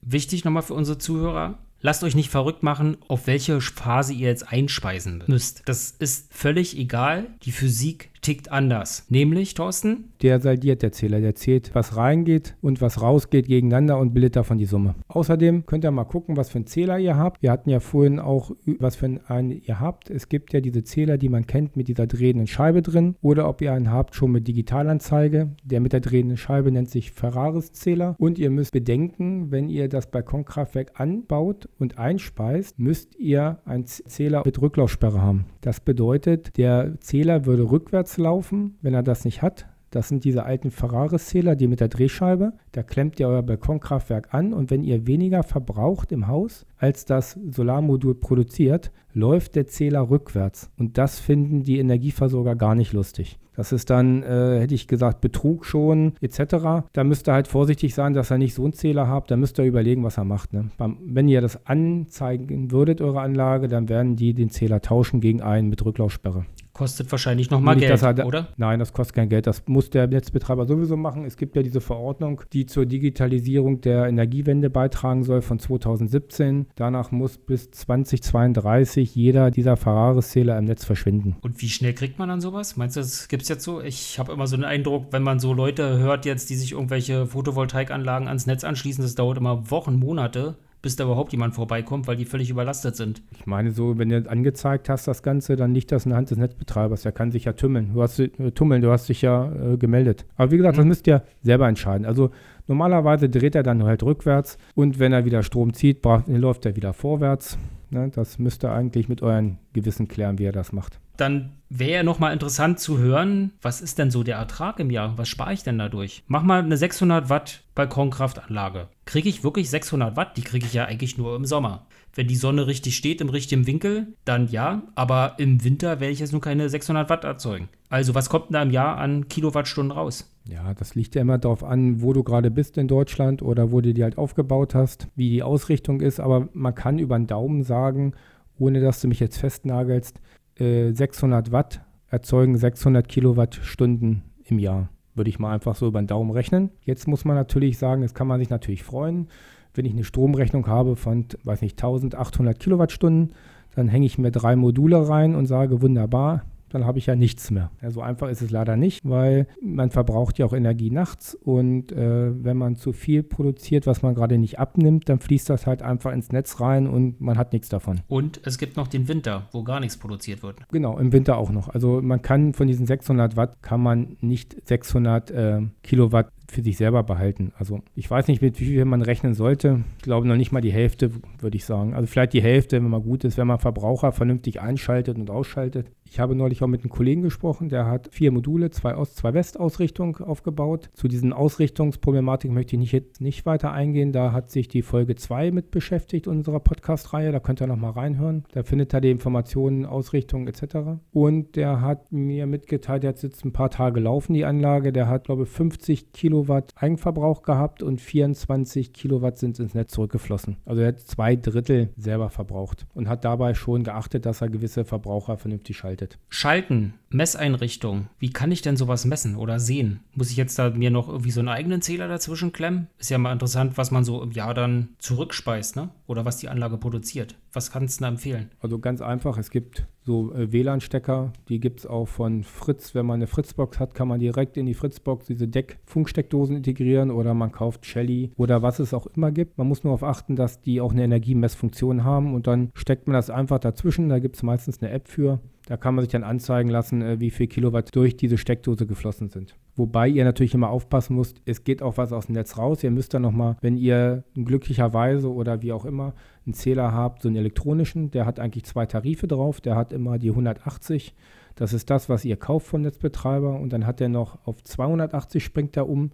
Wichtig 0.03 0.45
nochmal 0.45 0.63
für 0.63 0.75
unsere 0.75 0.99
Zuhörer, 0.99 1.59
Lasst 1.83 2.05
euch 2.05 2.15
nicht 2.15 2.31
verrückt 2.31 2.63
machen, 2.63 2.99
auf 3.09 3.27
welche 3.27 3.61
Phase 3.61 4.13
ihr 4.13 4.29
jetzt 4.29 4.53
einspeisen 4.53 5.25
müsst. 5.27 5.63
Das 5.65 5.93
ist 5.93 6.33
völlig 6.33 6.77
egal. 6.77 7.29
Die 7.43 7.53
Physik 7.53 8.11
tickt 8.21 8.53
anders. 8.53 9.07
Nämlich, 9.09 9.55
Thorsten? 9.55 10.13
Der 10.23 10.41
saldiert 10.41 10.83
der 10.83 10.93
Zähler. 10.93 11.21
Der 11.21 11.35
zählt, 11.35 11.75
was 11.75 11.97
reingeht 11.97 12.57
und 12.61 12.81
was 12.81 13.01
rausgeht 13.01 13.47
gegeneinander 13.47 13.99
und 13.99 14.13
bildet 14.13 14.37
davon 14.37 14.59
die 14.59 14.67
Summe. 14.67 14.95
Außerdem 15.09 15.67
könnt 15.67 15.85
ihr 15.85 15.91
mal 15.91 16.05
gucken, 16.05 16.37
was 16.37 16.51
für 16.51 16.57
einen 16.57 16.67
Zähler 16.67 16.99
ihr 16.99 17.17
habt. 17.17 17.43
Wir 17.43 17.51
hatten 17.51 17.71
ja 17.71 17.81
vorhin 17.81 18.19
auch, 18.19 18.53
was 18.79 18.97
für 18.97 19.21
einen 19.27 19.51
ihr 19.51 19.81
habt. 19.81 20.11
Es 20.11 20.29
gibt 20.29 20.53
ja 20.53 20.61
diese 20.61 20.85
Zähler, 20.85 21.19
die 21.19 21.29
man 21.29 21.47
kennt 21.47 21.77
mit 21.77 21.89
dieser 21.89 22.07
drehenden 22.07 22.47
Scheibe 22.47 22.83
drin. 22.83 23.17
Oder 23.23 23.49
ob 23.49 23.63
ihr 23.63 23.73
einen 23.73 23.91
habt 23.91 24.15
schon 24.15 24.33
mit 24.33 24.47
Digitalanzeige. 24.47 25.51
Der 25.65 25.81
mit 25.81 25.93
der 25.93 26.01
drehenden 26.01 26.37
Scheibe 26.37 26.71
nennt 26.71 26.91
sich 26.91 27.13
Ferraris 27.13 27.73
Zähler. 27.73 28.17
Und 28.19 28.39
ihr 28.39 28.51
müsst 28.51 28.73
bedenken, 28.73 29.51
wenn 29.51 29.69
ihr 29.69 29.89
das 29.89 30.11
Balkonkraftwerk 30.11 31.01
anbaut 31.01 31.69
und 31.79 31.99
einspeist, 31.99 32.79
müsst 32.79 33.17
ihr 33.17 33.59
einen 33.65 33.87
Zähler 33.87 34.43
mit 34.45 34.61
Rücklaufsperre 34.61 35.23
haben. 35.23 35.47
Das 35.61 35.81
bedeutet, 35.81 36.57
der 36.57 37.01
Zähler 37.01 37.47
würde 37.47 37.71
rückwärts 37.71 38.17
laufen. 38.21 38.79
Wenn 38.83 38.95
er 38.95 39.03
das 39.03 39.25
nicht 39.25 39.43
hat, 39.43 39.67
Das 39.91 40.09
sind 40.09 40.25
diese 40.25 40.45
alten 40.45 40.71
Ferraris-Zähler, 40.71 41.57
die 41.57 41.67
mit 41.67 41.81
der 41.81 41.89
Drehscheibe. 41.89 42.53
Da 42.71 42.85
klemmt 42.85 43.19
ihr 43.19 43.27
euer 43.29 43.43
Balkonkraftwerk 43.43 44.33
an 44.33 44.53
und 44.53 44.71
wenn 44.71 44.85
ihr 44.85 45.07
weniger 45.07 45.43
verbraucht 45.43 46.13
im 46.13 46.29
Haus, 46.29 46.65
als 46.79 47.05
das 47.05 47.37
Solarmodul 47.51 48.15
produziert, 48.15 48.93
läuft 49.13 49.57
der 49.57 49.67
Zähler 49.67 50.09
rückwärts. 50.09 50.71
Und 50.79 50.97
das 50.97 51.19
finden 51.19 51.65
die 51.65 51.81
Energieversorger 51.81 52.55
gar 52.55 52.77
nicht 52.77 52.93
lustig. 52.93 53.39
Das 53.57 53.73
ist 53.73 53.91
dann, 53.91 54.23
äh, 54.23 54.61
hätte 54.61 54.75
ich 54.75 54.87
gesagt, 54.87 55.21
Betrug 55.21 55.67
schon 55.67 56.13
etc. 56.21 56.87
Da 56.93 57.03
müsst 57.05 57.29
ihr 57.29 57.33
halt 57.33 57.49
vorsichtig 57.49 57.93
sein, 57.95 58.15
dass 58.15 58.31
ihr 58.31 58.39
nicht 58.39 58.55
so 58.55 58.63
einen 58.63 58.73
Zähler 58.73 59.09
habt. 59.09 59.31
Da 59.31 59.37
müsst 59.37 59.59
ihr 59.59 59.65
überlegen, 59.65 60.05
was 60.05 60.19
er 60.19 60.25
macht. 60.25 60.53
Ne? 60.53 60.71
Wenn 61.05 61.29
ihr 61.29 61.41
das 61.41 61.67
anzeigen 61.67 62.71
würdet, 62.71 63.01
eure 63.01 63.21
Anlage, 63.21 63.67
dann 63.67 63.89
werden 63.89 64.15
die 64.15 64.35
den 64.35 64.51
Zähler 64.51 64.81
tauschen 64.81 65.21
gegen 65.21 65.43
einen 65.43 65.69
mit 65.69 65.85
Rücklaufsperre. 65.85 66.47
Kostet 66.73 67.11
wahrscheinlich 67.11 67.51
nochmal 67.51 67.77
Geld, 67.77 68.03
halt, 68.03 68.25
oder? 68.25 68.49
Nein, 68.57 68.79
das 68.79 68.93
kostet 68.93 69.17
kein 69.17 69.29
Geld. 69.29 69.47
Das 69.47 69.65
muss 69.67 69.91
der 69.91 70.07
Netzbetreiber 70.07 70.67
sowieso 70.67 70.97
machen. 70.97 71.25
Es 71.25 71.37
gibt 71.37 71.57
ja 71.57 71.63
diese 71.63 71.81
Verordnung, 71.81 72.43
die 72.53 72.67
zur 72.67 72.87
Digitalisierung 72.87 73.81
der 73.81 74.07
Energiewende 74.07 74.71
beitragen 74.71 75.25
soll 75.25 75.43
von 75.43 75.59
2017. 75.59 76.67
Danach 76.77 77.11
muss 77.11 77.39
bis 77.39 77.71
2032 77.71 79.15
jeder 79.15 79.51
dieser 79.51 79.77
Ferraris-Zähler 79.77 80.57
im 80.59 80.67
Netz 80.67 80.85
verschwinden. 80.85 81.37
Und 81.41 81.61
wie 81.61 81.69
schnell 81.69 81.93
kriegt 81.93 82.19
man 82.19 82.29
dann 82.29 82.41
sowas? 82.41 82.77
Meinst 82.77 82.97
du, 82.97 83.01
das 83.01 83.29
gibt 83.29 83.43
es 83.43 83.49
jetzt 83.49 83.65
so? 83.65 83.81
Ich 83.81 84.19
habe 84.19 84.33
immer 84.33 84.47
so 84.47 84.57
den 84.57 84.65
Eindruck, 84.65 85.07
wenn 85.11 85.23
man 85.23 85.41
so 85.41 85.53
Leute 85.53 85.99
hört 85.99 86.25
jetzt, 86.25 86.51
die 86.51 86.57
sich 86.57 86.73
irgendwelche 86.73 87.27
Photovoltaikanlagen 87.27 88.29
ans 88.29 88.47
Netz 88.47 88.65
anschließen, 88.65 89.03
das 89.03 89.17
dauert 89.17 89.39
immer 89.39 89.71
Wochen, 89.71 89.97
Monate 89.97 90.57
bis 90.83 90.97
da 90.97 91.05
überhaupt 91.05 91.33
jemand 91.33 91.55
vorbeikommt, 91.55 92.07
weil 92.07 92.17
die 92.17 92.25
völlig 92.25 92.51
überlastet 92.51 92.97
sind. 92.97 93.23
Ich 93.33 93.47
meine, 93.47 93.71
so, 93.71 93.99
wenn 93.99 94.09
du 94.09 94.31
angezeigt 94.31 94.89
hast, 94.89 95.07
das 95.07 95.23
Ganze, 95.23 95.57
dann 95.57 95.75
liegt 95.75 95.93
das 95.93 96.07
in 96.07 96.11
der 96.11 96.19
Hand 96.19 96.31
des 96.31 96.39
Netzbetreibers. 96.39 97.03
Der 97.03 97.13
kann 97.13 97.31
sich 97.31 97.45
ja 97.45 97.53
tümmeln. 97.53 97.93
Du 97.95 98.03
hast, 98.03 98.19
äh, 98.19 98.29
tummeln, 98.53 98.83
du 98.83 98.91
hast 98.91 99.09
dich 99.09 99.23
ja 99.23 99.53
äh, 99.53 99.77
gemeldet. 99.77 100.25
Aber 100.37 100.51
wie 100.51 100.57
gesagt, 100.57 100.77
mhm. 100.77 100.81
das 100.81 100.87
müsst 100.87 101.07
ihr 101.07 101.23
selber 101.43 101.69
entscheiden. 101.69 102.07
Also 102.07 102.31
normalerweise 102.67 103.29
dreht 103.29 103.55
er 103.55 103.63
dann 103.63 103.83
halt 103.85 104.03
rückwärts 104.03 104.57
und 104.75 104.99
wenn 104.99 105.13
er 105.13 105.25
wieder 105.25 105.43
Strom 105.43 105.75
zieht, 105.75 106.05
läuft 106.27 106.67
er 106.67 106.77
wieder 106.77 106.93
vorwärts. 106.93 107.59
Ne, 107.91 108.09
das 108.09 108.39
müsst 108.39 108.65
ihr 108.65 108.73
eigentlich 108.73 109.09
mit 109.09 109.21
euren 109.21 109.59
Gewissen 109.73 110.07
klären, 110.07 110.39
wie 110.39 110.45
er 110.45 110.53
das 110.53 110.73
macht. 110.73 111.01
Dann 111.17 111.57
wäre 111.69 111.91
ja 111.91 112.03
nochmal 112.03 112.33
interessant 112.33 112.79
zu 112.79 112.99
hören, 112.99 113.53
was 113.61 113.81
ist 113.81 113.99
denn 113.99 114.11
so 114.11 114.23
der 114.23 114.37
Ertrag 114.37 114.79
im 114.79 114.91
Jahr? 114.91 115.19
Was 115.19 115.29
spare 115.29 115.53
ich 115.53 115.65
denn 115.65 115.77
dadurch? 115.77 116.23
Mach 116.29 116.43
mal 116.43 116.63
eine 116.63 116.77
600 116.77 117.29
Watt 117.29 117.65
Balkonkraftanlage. 117.75 118.89
Kriege 119.05 119.29
ich 119.29 119.45
wirklich 119.45 119.69
600 119.69 120.17
Watt? 120.17 120.37
Die 120.37 120.43
kriege 120.43 120.65
ich 120.65 120.73
ja 120.73 120.85
eigentlich 120.85 121.19
nur 121.19 121.37
im 121.37 121.45
Sommer. 121.45 121.87
Wenn 122.15 122.27
die 122.27 122.37
Sonne 122.37 122.67
richtig 122.67 122.97
steht, 122.97 123.21
im 123.21 123.29
richtigen 123.29 123.67
Winkel, 123.67 124.09
dann 124.25 124.49
ja. 124.49 124.83
Aber 124.95 125.35
im 125.39 125.63
Winter 125.65 126.01
werde 126.01 126.13
ich 126.13 126.21
jetzt 126.21 126.33
nur 126.33 126.41
keine 126.41 126.69
600 126.69 127.09
Watt 127.09 127.25
erzeugen. 127.25 127.69
Also 127.89 128.15
was 128.15 128.29
kommt 128.29 128.47
denn 128.47 128.55
da 128.55 128.63
im 128.63 128.71
Jahr 128.71 128.99
an 128.99 129.29
Kilowattstunden 129.29 129.97
raus? 129.97 130.33
Ja, 130.49 130.75
das 130.75 130.95
liegt 130.95 131.15
ja 131.15 131.23
immer 131.23 131.39
darauf 131.39 131.63
an, 131.63 132.03
wo 132.03 132.13
du 132.13 132.23
gerade 132.23 132.51
bist 132.51 132.79
in 132.79 132.89
Deutschland 132.89 133.43
oder 133.43 133.73
wo 133.73 133.81
du 133.81 133.93
die 133.95 134.03
halt 134.03 134.19
aufgebaut 134.19 134.75
hast, 134.75 135.09
wie 135.15 135.31
die 135.31 135.43
Ausrichtung 135.43 136.01
ist. 136.01 136.19
Aber 136.19 136.49
man 136.53 136.75
kann 136.75 136.99
über 136.99 137.17
den 137.17 137.27
Daumen 137.27 137.63
sagen, 137.63 138.15
ohne 138.59 138.81
dass 138.81 139.01
du 139.01 139.09
mich 139.09 139.21
jetzt 139.21 139.39
festnagelst, 139.39 140.21
äh, 140.57 140.93
600 140.93 141.53
Watt 141.53 141.83
erzeugen 142.09 142.57
600 142.57 143.09
Kilowattstunden 143.09 144.23
im 144.45 144.59
Jahr. 144.59 144.89
Würde 145.15 145.31
ich 145.31 145.39
mal 145.39 145.53
einfach 145.53 145.77
so 145.77 145.87
über 145.87 146.01
den 146.01 146.07
Daumen 146.07 146.31
rechnen. 146.31 146.71
Jetzt 146.83 147.07
muss 147.07 147.25
man 147.25 147.37
natürlich 147.37 147.79
sagen, 147.79 148.03
das 148.03 148.15
kann 148.15 148.27
man 148.27 148.41
sich 148.41 148.51
natürlich 148.51 148.83
freuen. 148.83 149.29
Wenn 149.75 149.85
ich 149.85 149.93
eine 149.93 150.05
Stromrechnung 150.05 150.67
habe 150.67 150.97
von, 150.97 151.27
weiß 151.45 151.63
nicht, 151.63 151.83
1800 151.83 152.59
Kilowattstunden, 152.59 153.33
dann 153.75 153.89
hänge 153.89 154.07
ich 154.07 154.19
mir 154.19 154.31
drei 154.31 154.57
Module 154.57 155.09
rein 155.09 155.35
und 155.35 155.47
sage, 155.47 155.81
wunderbar, 155.81 156.45
dann 156.71 156.87
habe 156.87 156.99
ich 156.99 157.07
ja 157.07 157.17
nichts 157.17 157.51
mehr. 157.51 157.71
Ja, 157.83 157.91
so 157.91 158.01
einfach 158.01 158.29
ist 158.29 158.43
es 158.43 158.51
leider 158.51 158.77
nicht, 158.77 159.01
weil 159.05 159.47
man 159.63 159.91
verbraucht 159.91 160.39
ja 160.39 160.47
auch 160.47 160.53
Energie 160.53 160.91
nachts 160.91 161.35
und 161.35 161.93
äh, 161.93 162.45
wenn 162.45 162.57
man 162.57 162.77
zu 162.77 162.93
viel 162.93 163.23
produziert, 163.23 163.87
was 163.87 164.03
man 164.03 164.15
gerade 164.15 164.39
nicht 164.39 164.59
abnimmt, 164.59 165.09
dann 165.09 165.21
fließt 165.21 165.51
das 165.51 165.67
halt 165.67 165.83
einfach 165.83 166.13
ins 166.13 166.33
Netz 166.33 166.61
rein 166.61 166.87
und 166.87 167.21
man 167.21 167.37
hat 167.37 167.53
nichts 167.53 167.69
davon. 167.69 168.01
Und 168.09 168.41
es 168.45 168.59
gibt 168.59 168.77
noch 168.77 168.89
den 168.89 169.09
Winter, 169.09 169.49
wo 169.53 169.63
gar 169.63 169.81
nichts 169.81 169.97
produziert 169.97 170.43
wird. 170.43 170.57
Genau, 170.71 170.99
im 170.99 171.13
Winter 171.13 171.37
auch 171.37 171.51
noch. 171.51 171.69
Also 171.69 172.01
man 172.03 172.23
kann 172.23 172.55
von 172.55 172.67
diesen 172.67 172.87
600 172.87 173.37
Watt 173.37 173.63
kann 173.63 173.83
man 173.83 174.17
nicht 174.21 174.57
600 174.67 175.31
äh, 175.31 175.61
Kilowatt 175.83 176.31
für 176.51 176.63
sich 176.63 176.77
selber 176.77 177.03
behalten. 177.03 177.53
Also 177.57 177.81
ich 177.95 178.11
weiß 178.11 178.29
nicht, 178.29 178.43
mit 178.43 178.61
wie 178.61 178.67
viel 178.67 178.85
man 178.85 179.03
rechnen 179.03 179.35
sollte. 179.35 179.85
Ich 179.99 180.03
glaube 180.03 180.27
noch 180.27 180.37
nicht 180.37 180.53
mal 180.53 180.61
die 180.61 180.73
Hälfte, 180.73 181.13
würde 181.39 181.57
ich 181.57 181.65
sagen. 181.65 181.95
Also 181.95 182.07
vielleicht 182.07 182.33
die 182.33 182.43
Hälfte, 182.43 182.77
wenn 182.77 182.91
man 182.91 183.03
gut 183.03 183.25
ist, 183.25 183.39
wenn 183.39 183.47
man 183.47 183.59
Verbraucher 183.59 184.13
vernünftig 184.13 184.61
einschaltet 184.61 185.17
und 185.17 185.31
ausschaltet. 185.31 185.87
Ich 186.13 186.19
habe 186.19 186.35
neulich 186.35 186.61
auch 186.61 186.67
mit 186.67 186.81
einem 186.81 186.91
Kollegen 186.91 187.23
gesprochen, 187.23 187.69
der 187.69 187.87
hat 187.87 188.09
vier 188.11 188.33
Module, 188.33 188.73
zwei 188.73 188.97
Ost-, 188.97 189.17
zwei 189.17 189.33
West-Ausrichtung 189.33 190.17
aufgebaut. 190.17 190.91
Zu 190.93 191.07
diesen 191.07 191.33
Ausrichtungsproblematiken 191.33 192.53
möchte 192.53 192.75
ich 192.75 192.81
nicht, 192.81 193.21
nicht 193.21 193.47
weiter 193.47 193.71
eingehen. 193.71 194.11
Da 194.11 194.33
hat 194.33 194.51
sich 194.51 194.67
die 194.67 194.83
Folge 194.83 195.15
2 195.15 195.53
mit 195.53 195.71
beschäftigt 195.71 196.27
unserer 196.27 196.59
Podcast-Reihe. 196.59 197.31
Da 197.31 197.39
könnt 197.39 197.63
ihr 197.63 197.69
nochmal 197.69 197.93
reinhören. 197.93 198.43
Da 198.51 198.65
findet 198.65 198.93
ihr 198.93 199.01
die 199.01 199.13
Informationen, 199.13 199.87
Ausrichtung 199.87 200.49
etc. 200.49 200.99
Und 201.13 201.55
der 201.55 201.81
hat 201.81 202.11
mir 202.11 202.49
mitgeteilt, 202.49 203.05
der 203.05 203.11
hat 203.11 203.23
jetzt 203.23 203.45
ein 203.45 203.53
paar 203.53 203.71
Tage 203.71 204.01
laufen, 204.01 204.35
die 204.35 204.45
Anlage. 204.45 204.93
Der 204.93 205.07
hat, 205.07 205.27
glaube 205.27 205.45
ich, 205.45 205.49
50 205.49 206.11
Kilowatt 206.11 206.73
Eigenverbrauch 206.75 207.43
gehabt 207.43 207.85
und 207.85 208.01
24 208.01 208.93
Kilowatt 208.93 209.39
sind 209.39 209.61
ins 209.61 209.75
Netz 209.75 209.93
zurückgeflossen. 209.93 210.57
Also 210.65 210.83
er 210.83 210.89
hat 210.89 210.99
zwei 210.99 211.37
Drittel 211.37 211.91
selber 211.97 212.31
verbraucht 212.31 212.89
und 212.95 213.09
hat 213.09 213.25
dabei 213.25 213.55
schon 213.55 213.85
geachtet, 213.85 214.27
dass 214.27 214.41
er 214.41 214.49
gewisse 214.49 214.85
Verbraucher 214.85 215.37
vernünftig 215.37 215.77
schaltet 215.77 216.00
geschaltet. 216.01 216.19
Schalten, 216.29 216.95
Messeinrichtung. 217.11 218.09
Wie 218.19 218.31
kann 218.31 218.53
ich 218.53 218.63
denn 218.63 218.77
sowas 218.77 219.05
messen 219.05 219.37
oder 219.37 219.59
sehen? 219.59 220.01
Muss 220.15 220.31
ich 220.31 220.37
jetzt 220.37 220.59
da 220.59 220.71
mir 220.71 220.91
noch 220.91 221.09
irgendwie 221.09 221.31
so 221.31 221.41
einen 221.41 221.49
eigenen 221.49 221.83
Zähler 221.83 222.09
dazwischen 222.09 222.53
klemmen? 222.53 222.87
Ist 222.99 223.11
ja 223.11 223.19
mal 223.19 223.33
interessant, 223.33 223.77
was 223.77 223.91
man 223.91 224.05
so 224.05 224.23
im 224.23 224.33
Jahr 224.33 224.55
dann 224.55 224.91
zurückspeist, 224.99 225.77
ne? 225.77 225.91
Oder 226.07 226.25
was 226.25 226.39
die 226.39 226.49
Anlage 226.49 226.79
produziert. 226.79 227.37
Was 227.53 227.73
kannst 227.73 227.99
du 227.99 228.05
da 228.05 228.09
empfehlen? 228.09 228.51
Also 228.61 228.79
ganz 228.79 229.01
einfach, 229.01 229.39
es 229.39 229.51
gibt 229.51 229.87
so 230.03 230.33
äh, 230.33 230.53
WLAN-Stecker, 230.53 231.33
die 231.49 231.59
gibt 231.59 231.81
es 231.81 231.87
auch 231.87 232.07
von 232.07 232.45
Fritz. 232.45 232.95
Wenn 232.95 233.07
man 233.07 233.17
eine 233.17 233.27
Fritzbox 233.27 233.81
hat, 233.81 233.95
kann 233.95 234.09
man 234.09 234.21
direkt 234.21 234.57
in 234.57 234.67
die 234.67 234.75
Fritzbox 234.75 235.27
diese 235.27 235.49
Deck-Funksteckdosen 235.49 236.57
integrieren 236.57 237.11
oder 237.11 237.35
man 237.35 237.51
kauft 237.51 237.87
Shelly 237.87 238.31
oder 238.37 238.63
was 238.63 238.79
es 238.79 238.95
auch 238.95 239.07
immer 239.09 239.33
gibt. 239.33 239.59
Man 239.59 239.67
muss 239.67 239.83
nur 239.83 239.97
darauf 239.97 240.09
achten, 240.09 240.37
dass 240.37 240.61
die 240.61 240.81
auch 240.81 240.93
eine 240.93 241.03
Energiemessfunktion 241.03 242.05
haben 242.05 242.35
und 242.35 242.47
dann 242.47 242.71
steckt 242.75 243.09
man 243.09 243.15
das 243.15 243.31
einfach 243.31 243.59
dazwischen. 243.59 244.09
Da 244.09 244.21
gibt 244.21 244.37
es 244.37 244.43
meistens 244.45 244.81
eine 244.81 244.93
App 244.93 245.09
für. 245.09 245.41
Da 245.71 245.77
kann 245.77 245.95
man 245.95 246.03
sich 246.03 246.11
dann 246.11 246.25
anzeigen 246.25 246.69
lassen, 246.69 247.01
äh, 247.01 247.21
wie 247.21 247.31
viel 247.31 247.47
Kilowatt 247.47 247.95
durch 247.95 248.17
diese 248.17 248.39
Steckdose 248.39 248.89
geflossen 248.89 249.29
sind. 249.29 249.55
Wobei 249.77 250.09
ihr 250.09 250.25
natürlich 250.25 250.53
immer 250.53 250.69
aufpassen 250.69 251.15
müsst, 251.15 251.41
es 251.45 251.63
geht 251.63 251.81
auch 251.81 251.97
was 251.97 252.13
aus 252.13 252.27
dem 252.27 252.35
Netz 252.35 252.59
raus. 252.59 252.83
Ihr 252.83 252.91
müsst 252.91 253.15
dann 253.15 253.23
nochmal, 253.23 253.57
wenn 253.61 253.77
ihr 253.77 254.25
glücklicherweise 254.35 255.33
oder 255.33 255.63
wie 255.63 255.71
auch 255.71 255.85
immer 255.85 256.15
einen 256.45 256.55
Zähler 256.55 256.93
habt, 256.93 257.23
so 257.23 257.29
einen 257.29 257.37
elektronischen, 257.37 258.11
der 258.11 258.27
hat 258.27 258.41
eigentlich 258.41 258.65
zwei 258.65 258.85
Tarife 258.85 259.29
drauf. 259.29 259.61
Der 259.61 259.77
hat 259.77 259.93
immer 259.93 260.19
die 260.19 260.31
180. 260.31 261.15
Das 261.55 261.73
ist 261.73 261.89
das, 261.89 262.09
was 262.09 262.25
ihr 262.25 262.37
kauft 262.37 262.67
vom 262.67 262.81
Netzbetreiber. 262.81 263.55
Und 263.61 263.73
dann 263.73 263.87
hat 263.87 264.01
er 264.01 264.09
noch 264.09 264.45
auf 264.45 264.65
280 264.65 265.45
springt 265.45 265.77
er 265.77 265.89
um. 265.89 266.11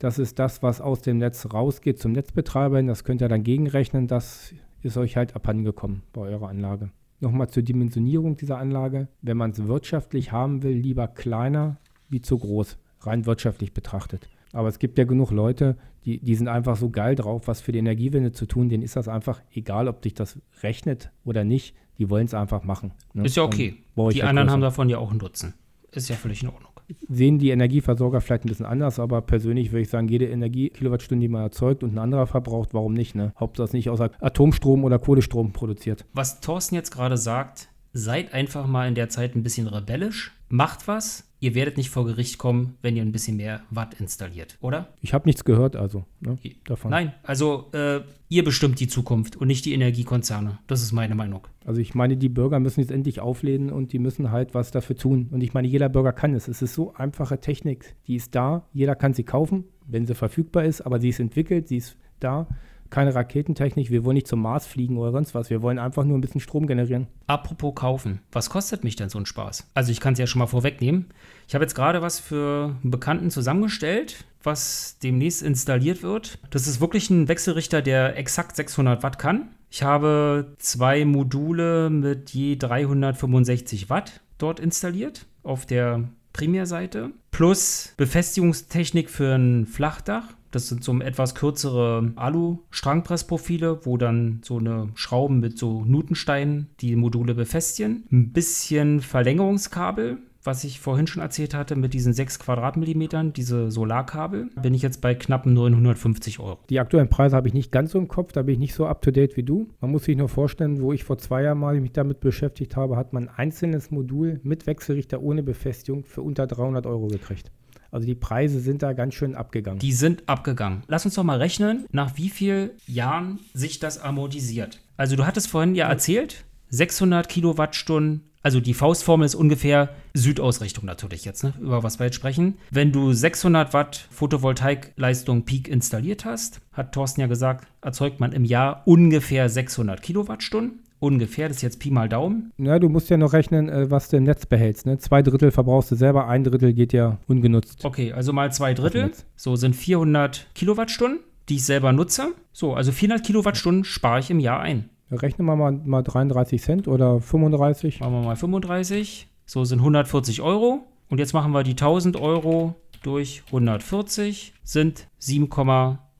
Das 0.00 0.18
ist 0.18 0.40
das, 0.40 0.64
was 0.64 0.80
aus 0.80 1.00
dem 1.00 1.18
Netz 1.18 1.46
rausgeht 1.52 2.00
zum 2.00 2.10
Netzbetreiber. 2.10 2.82
Das 2.82 3.04
könnt 3.04 3.20
ihr 3.20 3.28
dann 3.28 3.44
gegenrechnen. 3.44 4.08
Das 4.08 4.52
ist 4.82 4.96
euch 4.96 5.16
halt 5.16 5.36
abhandengekommen 5.36 6.02
bei 6.12 6.22
eurer 6.22 6.48
Anlage. 6.48 6.90
Nochmal 7.20 7.48
zur 7.48 7.62
Dimensionierung 7.62 8.36
dieser 8.36 8.58
Anlage. 8.58 9.08
Wenn 9.22 9.36
man 9.36 9.50
es 9.50 9.66
wirtschaftlich 9.66 10.32
haben 10.32 10.62
will, 10.62 10.76
lieber 10.76 11.06
kleiner 11.08 11.78
wie 12.08 12.20
zu 12.20 12.38
groß, 12.38 12.78
rein 13.00 13.26
wirtschaftlich 13.26 13.72
betrachtet. 13.72 14.28
Aber 14.52 14.68
es 14.68 14.78
gibt 14.78 14.98
ja 14.98 15.04
genug 15.04 15.30
Leute, 15.30 15.76
die, 16.04 16.18
die 16.18 16.34
sind 16.34 16.48
einfach 16.48 16.76
so 16.76 16.90
geil 16.90 17.14
drauf, 17.14 17.46
was 17.46 17.60
für 17.60 17.72
die 17.72 17.78
Energiewende 17.78 18.32
zu 18.32 18.46
tun. 18.46 18.68
Denen 18.68 18.82
ist 18.82 18.96
das 18.96 19.06
einfach 19.06 19.42
egal, 19.52 19.86
ob 19.86 20.02
sich 20.02 20.14
das 20.14 20.40
rechnet 20.62 21.10
oder 21.24 21.44
nicht. 21.44 21.76
Die 21.98 22.08
wollen 22.08 22.24
es 22.24 22.34
einfach 22.34 22.64
machen. 22.64 22.92
Ne? 23.12 23.24
Ist 23.24 23.36
ja 23.36 23.42
okay. 23.42 23.76
Die 24.12 24.22
anderen 24.22 24.50
haben 24.50 24.62
davon 24.62 24.88
ja 24.88 24.98
auch 24.98 25.10
einen 25.10 25.18
Nutzen. 25.18 25.54
Ist 25.92 26.08
ja 26.08 26.16
völlig 26.16 26.42
in 26.42 26.48
Ordnung 26.48 26.69
sehen 27.08 27.38
die 27.38 27.50
Energieversorger 27.50 28.20
vielleicht 28.20 28.44
ein 28.44 28.48
bisschen 28.48 28.66
anders, 28.66 28.98
aber 28.98 29.20
persönlich 29.22 29.72
würde 29.72 29.82
ich 29.82 29.88
sagen, 29.88 30.08
jede 30.08 30.26
Energie-Kilowattstunde, 30.26 31.22
die 31.22 31.28
man 31.28 31.42
erzeugt 31.42 31.82
und 31.82 31.94
ein 31.94 31.98
anderer 31.98 32.26
verbraucht, 32.26 32.70
warum 32.72 32.94
nicht? 32.94 33.14
Ne? 33.14 33.32
Hauptsache 33.38 33.76
nicht 33.76 33.90
aus 33.90 34.00
Atomstrom 34.00 34.84
oder 34.84 34.98
Kohlestrom 34.98 35.52
produziert. 35.52 36.04
Was 36.12 36.40
Thorsten 36.40 36.74
jetzt 36.74 36.90
gerade 36.90 37.16
sagt, 37.16 37.68
seid 37.92 38.32
einfach 38.34 38.66
mal 38.66 38.88
in 38.88 38.94
der 38.94 39.08
Zeit 39.08 39.34
ein 39.34 39.42
bisschen 39.42 39.66
rebellisch, 39.66 40.32
macht 40.50 40.88
was, 40.88 41.30
ihr 41.38 41.54
werdet 41.54 41.76
nicht 41.76 41.90
vor 41.90 42.04
Gericht 42.04 42.36
kommen, 42.36 42.76
wenn 42.82 42.96
ihr 42.96 43.02
ein 43.02 43.12
bisschen 43.12 43.36
mehr 43.36 43.62
Watt 43.70 43.94
installiert, 43.94 44.58
oder? 44.60 44.88
Ich 45.00 45.14
habe 45.14 45.26
nichts 45.26 45.44
gehört, 45.44 45.76
also 45.76 46.04
ne, 46.20 46.38
davon. 46.64 46.90
Nein, 46.90 47.14
also 47.22 47.70
äh, 47.72 48.00
ihr 48.28 48.44
bestimmt 48.44 48.80
die 48.80 48.88
Zukunft 48.88 49.36
und 49.36 49.46
nicht 49.46 49.64
die 49.64 49.72
Energiekonzerne. 49.72 50.58
Das 50.66 50.82
ist 50.82 50.92
meine 50.92 51.14
Meinung. 51.14 51.46
Also 51.64 51.80
ich 51.80 51.94
meine, 51.94 52.16
die 52.16 52.28
Bürger 52.28 52.60
müssen 52.60 52.80
jetzt 52.80 52.90
endlich 52.90 53.20
auflehnen 53.20 53.70
und 53.70 53.92
die 53.92 53.98
müssen 53.98 54.30
halt 54.30 54.52
was 54.52 54.70
dafür 54.70 54.96
tun. 54.96 55.28
Und 55.30 55.40
ich 55.40 55.54
meine, 55.54 55.68
jeder 55.68 55.88
Bürger 55.88 56.12
kann 56.12 56.34
es. 56.34 56.48
Es 56.48 56.62
ist 56.62 56.74
so 56.74 56.94
einfache 56.94 57.40
Technik, 57.40 57.94
die 58.06 58.16
ist 58.16 58.34
da. 58.34 58.66
Jeder 58.72 58.96
kann 58.96 59.14
sie 59.14 59.24
kaufen, 59.24 59.64
wenn 59.86 60.06
sie 60.06 60.14
verfügbar 60.14 60.64
ist, 60.64 60.80
aber 60.82 61.00
sie 61.00 61.08
ist 61.08 61.20
entwickelt, 61.20 61.68
sie 61.68 61.78
ist 61.78 61.96
da. 62.18 62.48
Keine 62.90 63.14
Raketentechnik, 63.14 63.90
wir 63.90 64.04
wollen 64.04 64.14
nicht 64.14 64.26
zum 64.26 64.42
Mars 64.42 64.66
fliegen 64.66 64.98
oder 64.98 65.12
sonst 65.12 65.34
was. 65.34 65.50
Wir 65.50 65.62
wollen 65.62 65.78
einfach 65.78 66.04
nur 66.04 66.18
ein 66.18 66.20
bisschen 66.20 66.40
Strom 66.40 66.66
generieren. 66.66 67.06
Apropos 67.26 67.74
kaufen, 67.74 68.20
was 68.32 68.50
kostet 68.50 68.84
mich 68.84 68.96
denn 68.96 69.08
so 69.08 69.18
ein 69.18 69.26
Spaß? 69.26 69.68
Also 69.74 69.92
ich 69.92 70.00
kann 70.00 70.14
es 70.14 70.18
ja 70.18 70.26
schon 70.26 70.40
mal 70.40 70.46
vorwegnehmen. 70.46 71.06
Ich 71.48 71.54
habe 71.54 71.64
jetzt 71.64 71.74
gerade 71.74 72.02
was 72.02 72.18
für 72.18 72.76
einen 72.82 72.90
Bekannten 72.90 73.30
zusammengestellt, 73.30 74.24
was 74.42 74.98
demnächst 75.02 75.42
installiert 75.42 76.02
wird. 76.02 76.38
Das 76.50 76.66
ist 76.66 76.80
wirklich 76.80 77.10
ein 77.10 77.28
Wechselrichter, 77.28 77.82
der 77.82 78.16
exakt 78.16 78.56
600 78.56 79.02
Watt 79.02 79.18
kann. 79.18 79.48
Ich 79.70 79.82
habe 79.82 80.56
zwei 80.58 81.04
Module 81.04 81.90
mit 81.90 82.30
je 82.30 82.56
365 82.56 83.88
Watt 83.88 84.20
dort 84.38 84.58
installiert 84.58 85.26
auf 85.42 85.64
der 85.66 86.08
Primärseite. 86.32 87.10
Plus 87.30 87.94
Befestigungstechnik 87.96 89.10
für 89.10 89.34
ein 89.34 89.66
Flachdach. 89.66 90.24
Das 90.50 90.68
sind 90.68 90.82
so 90.82 90.98
etwas 91.00 91.34
kürzere 91.34 92.12
Alu-Strangpressprofile, 92.16 93.84
wo 93.84 93.96
dann 93.96 94.40
so 94.44 94.58
eine 94.58 94.88
Schrauben 94.94 95.40
mit 95.40 95.58
so 95.58 95.84
Nutensteinen 95.84 96.68
die 96.80 96.96
Module 96.96 97.34
befestigen. 97.34 98.04
Ein 98.10 98.32
bisschen 98.32 99.00
Verlängerungskabel 99.00 100.18
was 100.42 100.64
ich 100.64 100.80
vorhin 100.80 101.06
schon 101.06 101.22
erzählt 101.22 101.54
hatte, 101.54 101.76
mit 101.76 101.92
diesen 101.92 102.12
6 102.12 102.38
Quadratmillimetern, 102.38 103.32
diese 103.32 103.70
Solarkabel, 103.70 104.48
bin 104.62 104.74
ich 104.74 104.82
jetzt 104.82 105.00
bei 105.00 105.14
knappen 105.14 105.52
950 105.52 106.40
Euro. 106.40 106.58
Die 106.70 106.80
aktuellen 106.80 107.08
Preise 107.08 107.36
habe 107.36 107.48
ich 107.48 107.54
nicht 107.54 107.72
ganz 107.72 107.92
so 107.92 107.98
im 107.98 108.08
Kopf, 108.08 108.32
da 108.32 108.42
bin 108.42 108.54
ich 108.54 108.58
nicht 108.58 108.74
so 108.74 108.86
up 108.86 109.02
to 109.02 109.10
date 109.10 109.36
wie 109.36 109.42
du. 109.42 109.68
Man 109.80 109.90
muss 109.90 110.04
sich 110.04 110.16
nur 110.16 110.28
vorstellen, 110.28 110.80
wo 110.80 110.92
ich 110.92 111.04
vor 111.04 111.18
zwei 111.18 111.42
Jahren 111.42 111.58
mal 111.58 111.78
mich 111.80 111.92
damit 111.92 112.20
beschäftigt 112.20 112.76
habe, 112.76 112.96
hat 112.96 113.12
man 113.12 113.28
ein 113.28 113.34
einzelnes 113.34 113.90
Modul 113.90 114.40
mit 114.42 114.66
Wechselrichter 114.66 115.20
ohne 115.20 115.42
Befestigung 115.42 116.04
für 116.04 116.22
unter 116.22 116.46
300 116.46 116.86
Euro 116.86 117.08
gekriegt. 117.08 117.50
Also 117.90 118.06
die 118.06 118.14
Preise 118.14 118.60
sind 118.60 118.82
da 118.82 118.92
ganz 118.92 119.14
schön 119.14 119.34
abgegangen. 119.34 119.78
Die 119.78 119.92
sind 119.92 120.28
abgegangen. 120.28 120.82
Lass 120.86 121.04
uns 121.04 121.14
doch 121.14 121.24
mal 121.24 121.38
rechnen, 121.38 121.86
nach 121.90 122.16
wie 122.16 122.28
vielen 122.28 122.70
Jahren 122.86 123.40
sich 123.52 123.78
das 123.78 123.98
amortisiert. 123.98 124.80
Also 124.96 125.16
du 125.16 125.26
hattest 125.26 125.48
vorhin 125.48 125.74
ja 125.74 125.88
erzählt, 125.88 126.44
600 126.68 127.28
Kilowattstunden 127.28 128.30
also 128.42 128.60
die 128.60 128.74
Faustformel 128.74 129.26
ist 129.26 129.34
ungefähr 129.34 129.90
Südausrichtung 130.14 130.86
natürlich 130.86 131.26
jetzt, 131.26 131.44
ne, 131.44 131.52
über 131.60 131.82
was 131.82 131.98
wir 131.98 132.06
jetzt 132.06 132.16
sprechen. 132.16 132.56
Wenn 132.70 132.90
du 132.90 133.12
600 133.12 133.74
Watt 133.74 134.06
Photovoltaikleistung 134.10 135.44
Peak 135.44 135.68
installiert 135.68 136.24
hast, 136.24 136.60
hat 136.72 136.92
Thorsten 136.92 137.20
ja 137.20 137.26
gesagt, 137.26 137.66
erzeugt 137.82 138.18
man 138.18 138.32
im 138.32 138.44
Jahr 138.44 138.82
ungefähr 138.86 139.50
600 139.50 140.00
Kilowattstunden. 140.00 140.80
Ungefähr, 141.00 141.48
das 141.48 141.56
ist 141.56 141.62
jetzt 141.62 141.80
Pi 141.80 141.90
mal 141.90 142.08
Daumen. 142.08 142.52
Ja, 142.58 142.78
du 142.78 142.90
musst 142.90 143.08
ja 143.08 143.16
noch 143.16 143.32
rechnen, 143.32 143.68
äh, 143.68 143.90
was 143.90 144.10
du 144.10 144.18
im 144.18 144.24
Netz 144.24 144.46
behältst. 144.46 144.84
Ne? 144.86 144.98
Zwei 144.98 145.22
Drittel 145.22 145.50
verbrauchst 145.50 145.90
du 145.90 145.96
selber, 145.96 146.28
ein 146.28 146.44
Drittel 146.44 146.74
geht 146.74 146.92
ja 146.92 147.18
ungenutzt. 147.26 147.84
Okay, 147.84 148.12
also 148.12 148.32
mal 148.34 148.52
zwei 148.52 148.74
Drittel. 148.74 149.10
So 149.34 149.56
sind 149.56 149.74
400 149.74 150.48
Kilowattstunden, 150.54 151.20
die 151.48 151.56
ich 151.56 151.64
selber 151.64 151.92
nutze. 151.92 152.34
So, 152.52 152.74
also 152.74 152.92
400 152.92 153.26
Kilowattstunden 153.26 153.84
spare 153.84 154.20
ich 154.20 154.30
im 154.30 154.40
Jahr 154.40 154.60
ein. 154.60 154.90
Rechnen 155.10 155.46
wir 155.46 155.56
mal, 155.56 155.72
mal 155.72 156.02
33 156.02 156.62
Cent 156.62 156.86
oder 156.86 157.20
35. 157.20 158.00
Machen 158.00 158.12
wir 158.12 158.22
mal 158.22 158.36
35. 158.36 159.26
So 159.46 159.64
sind 159.64 159.80
140 159.80 160.42
Euro. 160.42 160.86
Und 161.08 161.18
jetzt 161.18 161.32
machen 161.32 161.52
wir 161.52 161.64
die 161.64 161.72
1000 161.72 162.16
Euro 162.16 162.76
durch 163.02 163.42
140, 163.46 164.52
sind 164.62 165.08
7, 165.18 165.48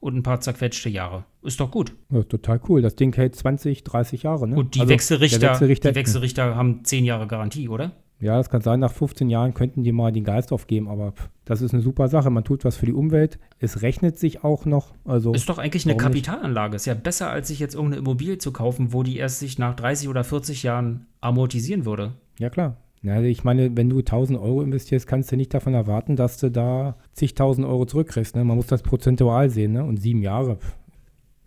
und 0.00 0.16
ein 0.16 0.22
paar 0.22 0.40
zerquetschte 0.40 0.88
Jahre. 0.88 1.24
Ist 1.42 1.60
doch 1.60 1.70
gut. 1.70 1.94
Ja, 2.10 2.22
total 2.22 2.60
cool. 2.68 2.82
Das 2.82 2.96
Ding 2.96 3.14
hält 3.14 3.34
20, 3.34 3.84
30 3.84 4.24
Jahre. 4.24 4.46
Ne? 4.46 4.56
Und 4.56 4.74
die, 4.74 4.80
also 4.80 4.90
Wechselrichter, 4.92 5.50
Wechselrichter, 5.50 5.92
die 5.92 5.96
Wechselrichter 5.96 6.54
haben 6.54 6.84
10 6.84 7.04
Jahre 7.04 7.26
Garantie, 7.26 7.68
oder? 7.68 7.92
Ja, 8.20 8.36
das 8.36 8.50
kann 8.50 8.60
sein, 8.60 8.80
nach 8.80 8.92
15 8.92 9.30
Jahren 9.30 9.54
könnten 9.54 9.82
die 9.82 9.92
mal 9.92 10.12
den 10.12 10.24
Geist 10.24 10.52
aufgeben, 10.52 10.88
aber 10.88 11.14
das 11.46 11.62
ist 11.62 11.72
eine 11.72 11.82
super 11.82 12.08
Sache. 12.08 12.28
Man 12.28 12.44
tut 12.44 12.66
was 12.66 12.76
für 12.76 12.84
die 12.84 12.92
Umwelt. 12.92 13.38
Es 13.58 13.80
rechnet 13.80 14.18
sich 14.18 14.44
auch 14.44 14.66
noch. 14.66 14.92
Also 15.06 15.32
ist 15.32 15.48
doch 15.48 15.56
eigentlich 15.56 15.86
eine 15.86 15.96
Kapitalanlage. 15.96 16.76
Ist 16.76 16.84
ja 16.84 16.92
besser, 16.92 17.30
als 17.30 17.48
sich 17.48 17.58
jetzt 17.58 17.74
irgendeine 17.74 18.02
Immobilie 18.02 18.36
zu 18.36 18.52
kaufen, 18.52 18.92
wo 18.92 19.02
die 19.02 19.16
erst 19.16 19.38
sich 19.38 19.58
nach 19.58 19.74
30 19.74 20.08
oder 20.08 20.22
40 20.22 20.62
Jahren 20.62 21.06
amortisieren 21.22 21.86
würde. 21.86 22.12
Ja, 22.38 22.50
klar. 22.50 22.76
Ja, 23.02 23.18
ich 23.22 23.44
meine, 23.44 23.74
wenn 23.78 23.88
du 23.88 24.00
1000 24.00 24.38
Euro 24.38 24.60
investierst, 24.60 25.06
kannst 25.06 25.32
du 25.32 25.36
nicht 25.36 25.54
davon 25.54 25.72
erwarten, 25.72 26.16
dass 26.16 26.36
du 26.36 26.50
da 26.50 26.96
zigtausend 27.14 27.66
Euro 27.66 27.86
zurückkriegst. 27.86 28.36
Ne? 28.36 28.44
Man 28.44 28.58
muss 28.58 28.66
das 28.66 28.82
prozentual 28.82 29.48
sehen. 29.48 29.72
Ne? 29.72 29.82
Und 29.82 29.96
sieben 29.96 30.20
Jahre. 30.20 30.58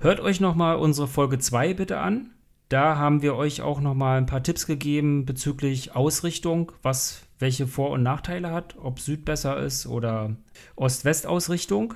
Hört 0.03 0.19
euch 0.19 0.41
nochmal 0.41 0.75
unsere 0.75 1.07
Folge 1.07 1.39
2 1.39 1.75
bitte 1.75 1.99
an. 1.99 2.31
Da 2.67 2.97
haben 2.97 3.21
wir 3.21 3.35
euch 3.35 3.61
auch 3.61 3.79
noch 3.79 3.93
mal 3.93 4.17
ein 4.17 4.25
paar 4.25 4.43
Tipps 4.43 4.65
gegeben 4.65 5.25
bezüglich 5.25 5.95
Ausrichtung, 5.95 6.73
was 6.81 7.21
welche 7.39 7.67
Vor- 7.67 7.91
und 7.91 8.03
Nachteile 8.03 8.51
hat, 8.51 8.75
ob 8.83 8.99
Süd 8.99 9.23
besser 9.23 9.57
ist 9.63 9.87
oder 9.87 10.35
Ost-West-Ausrichtung. 10.75 11.93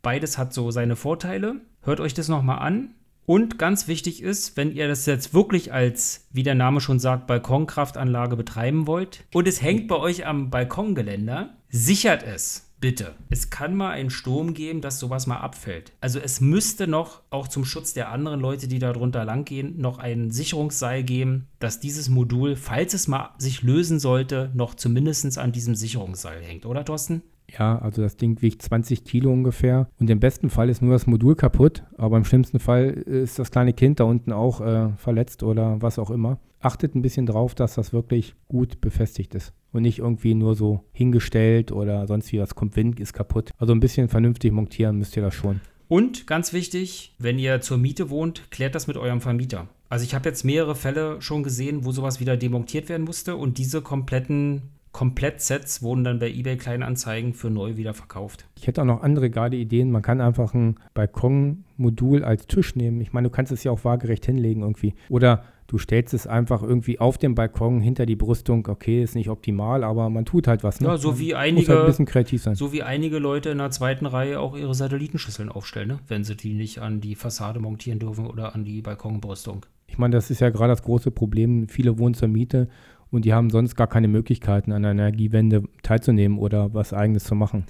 Beides 0.00 0.38
hat 0.38 0.54
so 0.54 0.70
seine 0.70 0.96
Vorteile. 0.96 1.56
Hört 1.82 2.00
euch 2.00 2.14
das 2.14 2.28
noch 2.28 2.40
mal 2.40 2.56
an. 2.56 2.94
Und 3.26 3.58
ganz 3.58 3.86
wichtig 3.86 4.22
ist, 4.22 4.56
wenn 4.56 4.72
ihr 4.72 4.88
das 4.88 5.04
jetzt 5.04 5.34
wirklich 5.34 5.74
als, 5.74 6.26
wie 6.32 6.44
der 6.44 6.54
Name 6.54 6.80
schon 6.80 7.00
sagt, 7.00 7.26
Balkonkraftanlage 7.26 8.34
betreiben 8.34 8.86
wollt 8.86 9.24
und 9.34 9.46
es 9.46 9.60
hängt 9.60 9.88
bei 9.88 9.96
euch 9.96 10.24
am 10.24 10.48
Balkongeländer, 10.48 11.58
sichert 11.68 12.22
es 12.22 12.71
bitte. 12.82 13.14
Es 13.30 13.48
kann 13.48 13.74
mal 13.74 13.92
einen 13.92 14.10
Sturm 14.10 14.52
geben, 14.52 14.82
dass 14.82 14.98
sowas 14.98 15.26
mal 15.26 15.38
abfällt. 15.38 15.92
Also 16.02 16.18
es 16.18 16.42
müsste 16.42 16.86
noch, 16.86 17.22
auch 17.30 17.48
zum 17.48 17.64
Schutz 17.64 17.94
der 17.94 18.10
anderen 18.10 18.40
Leute, 18.40 18.68
die 18.68 18.80
da 18.80 18.92
drunter 18.92 19.24
langgehen, 19.24 19.80
noch 19.80 19.98
ein 19.98 20.30
Sicherungsseil 20.30 21.04
geben, 21.04 21.46
dass 21.60 21.80
dieses 21.80 22.10
Modul, 22.10 22.56
falls 22.56 22.92
es 22.92 23.08
mal 23.08 23.30
sich 23.38 23.62
lösen 23.62 24.00
sollte, 24.00 24.50
noch 24.52 24.74
zumindest 24.74 25.38
an 25.38 25.52
diesem 25.52 25.76
Sicherungsseil 25.76 26.42
hängt, 26.42 26.66
oder 26.66 26.84
Thorsten? 26.84 27.22
Ja, 27.48 27.78
also 27.78 28.02
das 28.02 28.16
Ding 28.16 28.42
wiegt 28.42 28.62
20 28.62 29.04
Kilo 29.04 29.32
ungefähr. 29.32 29.88
Und 30.00 30.10
im 30.10 30.18
besten 30.18 30.50
Fall 30.50 30.68
ist 30.68 30.82
nur 30.82 30.92
das 30.92 31.06
Modul 31.06 31.36
kaputt, 31.36 31.84
aber 31.96 32.16
im 32.16 32.24
schlimmsten 32.24 32.58
Fall 32.58 32.86
ist 32.90 33.38
das 33.38 33.52
kleine 33.52 33.74
Kind 33.74 34.00
da 34.00 34.04
unten 34.04 34.32
auch 34.32 34.60
äh, 34.60 34.88
verletzt 34.96 35.44
oder 35.44 35.80
was 35.80 36.00
auch 36.00 36.10
immer. 36.10 36.40
Achtet 36.58 36.96
ein 36.96 37.02
bisschen 37.02 37.26
drauf, 37.26 37.54
dass 37.54 37.74
das 37.74 37.92
wirklich 37.92 38.34
gut 38.48 38.80
befestigt 38.80 39.34
ist 39.36 39.52
und 39.72 39.82
nicht 39.82 39.98
irgendwie 39.98 40.34
nur 40.34 40.54
so 40.54 40.84
hingestellt 40.92 41.72
oder 41.72 42.06
sonst 42.06 42.32
wie 42.32 42.40
was 42.40 42.54
kommt 42.54 42.76
Wind, 42.76 43.00
ist 43.00 43.12
kaputt. 43.12 43.50
Also 43.58 43.72
ein 43.72 43.80
bisschen 43.80 44.08
vernünftig 44.08 44.52
montieren 44.52 44.98
müsst 44.98 45.16
ihr 45.16 45.22
das 45.22 45.34
schon. 45.34 45.60
Und 45.88 46.26
ganz 46.26 46.52
wichtig, 46.52 47.14
wenn 47.18 47.38
ihr 47.38 47.60
zur 47.60 47.78
Miete 47.78 48.08
wohnt, 48.08 48.50
klärt 48.50 48.74
das 48.74 48.86
mit 48.86 48.96
eurem 48.96 49.20
Vermieter. 49.20 49.68
Also 49.88 50.04
ich 50.04 50.14
habe 50.14 50.28
jetzt 50.28 50.42
mehrere 50.42 50.74
Fälle 50.74 51.20
schon 51.20 51.42
gesehen, 51.42 51.84
wo 51.84 51.92
sowas 51.92 52.18
wieder 52.18 52.36
demontiert 52.36 52.88
werden 52.88 53.04
musste 53.04 53.36
und 53.36 53.58
diese 53.58 53.82
kompletten 53.82 54.62
Komplettsets 54.92 55.82
wurden 55.82 56.04
dann 56.04 56.18
bei 56.18 56.30
eBay 56.30 56.56
Kleinanzeigen 56.56 57.32
für 57.32 57.50
neu 57.50 57.76
wieder 57.76 57.94
verkauft. 57.94 58.46
Ich 58.58 58.66
hätte 58.66 58.82
auch 58.82 58.86
noch 58.86 59.02
andere 59.02 59.30
geile 59.30 59.56
Ideen. 59.56 59.90
Man 59.90 60.02
kann 60.02 60.20
einfach 60.20 60.52
ein 60.52 60.76
Balkonmodul 60.92 62.24
als 62.24 62.46
Tisch 62.46 62.76
nehmen. 62.76 63.00
Ich 63.00 63.12
meine, 63.12 63.28
du 63.28 63.34
kannst 63.34 63.52
es 63.52 63.64
ja 63.64 63.72
auch 63.72 63.84
waagerecht 63.84 64.26
hinlegen 64.26 64.62
irgendwie. 64.62 64.94
Oder 65.08 65.44
du 65.72 65.78
stellst 65.78 66.12
es 66.12 66.26
einfach 66.26 66.62
irgendwie 66.62 67.00
auf 67.00 67.16
dem 67.16 67.34
Balkon 67.34 67.80
hinter 67.80 68.04
die 68.04 68.14
Brüstung. 68.14 68.66
Okay, 68.68 69.02
ist 69.02 69.14
nicht 69.14 69.30
optimal, 69.30 69.84
aber 69.84 70.10
man 70.10 70.26
tut 70.26 70.46
halt 70.46 70.62
was. 70.62 70.80
Ne? 70.80 70.88
Ja, 70.88 70.98
so 70.98 71.18
wie 71.18 71.34
einige, 71.34 71.68
halt 71.68 71.80
ein 71.80 71.86
bisschen 71.86 72.04
kreativ 72.04 72.42
sein. 72.42 72.54
So 72.54 72.74
wie 72.74 72.82
einige 72.82 73.18
Leute 73.18 73.48
in 73.48 73.56
der 73.56 73.70
zweiten 73.70 74.04
Reihe 74.04 74.38
auch 74.38 74.54
ihre 74.54 74.74
Satellitenschüsseln 74.74 75.48
aufstellen, 75.48 75.88
ne? 75.88 75.98
wenn 76.08 76.24
sie 76.24 76.36
die 76.36 76.52
nicht 76.52 76.80
an 76.80 77.00
die 77.00 77.14
Fassade 77.14 77.58
montieren 77.58 77.98
dürfen 77.98 78.26
oder 78.26 78.54
an 78.54 78.66
die 78.66 78.82
Balkonbrüstung. 78.82 79.64
Ich 79.86 79.96
meine, 79.96 80.14
das 80.14 80.30
ist 80.30 80.42
ja 80.42 80.50
gerade 80.50 80.72
das 80.72 80.82
große 80.82 81.10
Problem. 81.10 81.68
Viele 81.68 81.98
wohnen 81.98 82.14
zur 82.14 82.28
Miete 82.28 82.68
und 83.10 83.24
die 83.24 83.32
haben 83.32 83.48
sonst 83.48 83.74
gar 83.74 83.86
keine 83.86 84.08
Möglichkeiten, 84.08 84.72
an 84.72 84.82
der 84.82 84.92
Energiewende 84.92 85.62
teilzunehmen 85.82 86.38
oder 86.38 86.74
was 86.74 86.92
Eigenes 86.92 87.24
zu 87.24 87.34
machen. 87.34 87.64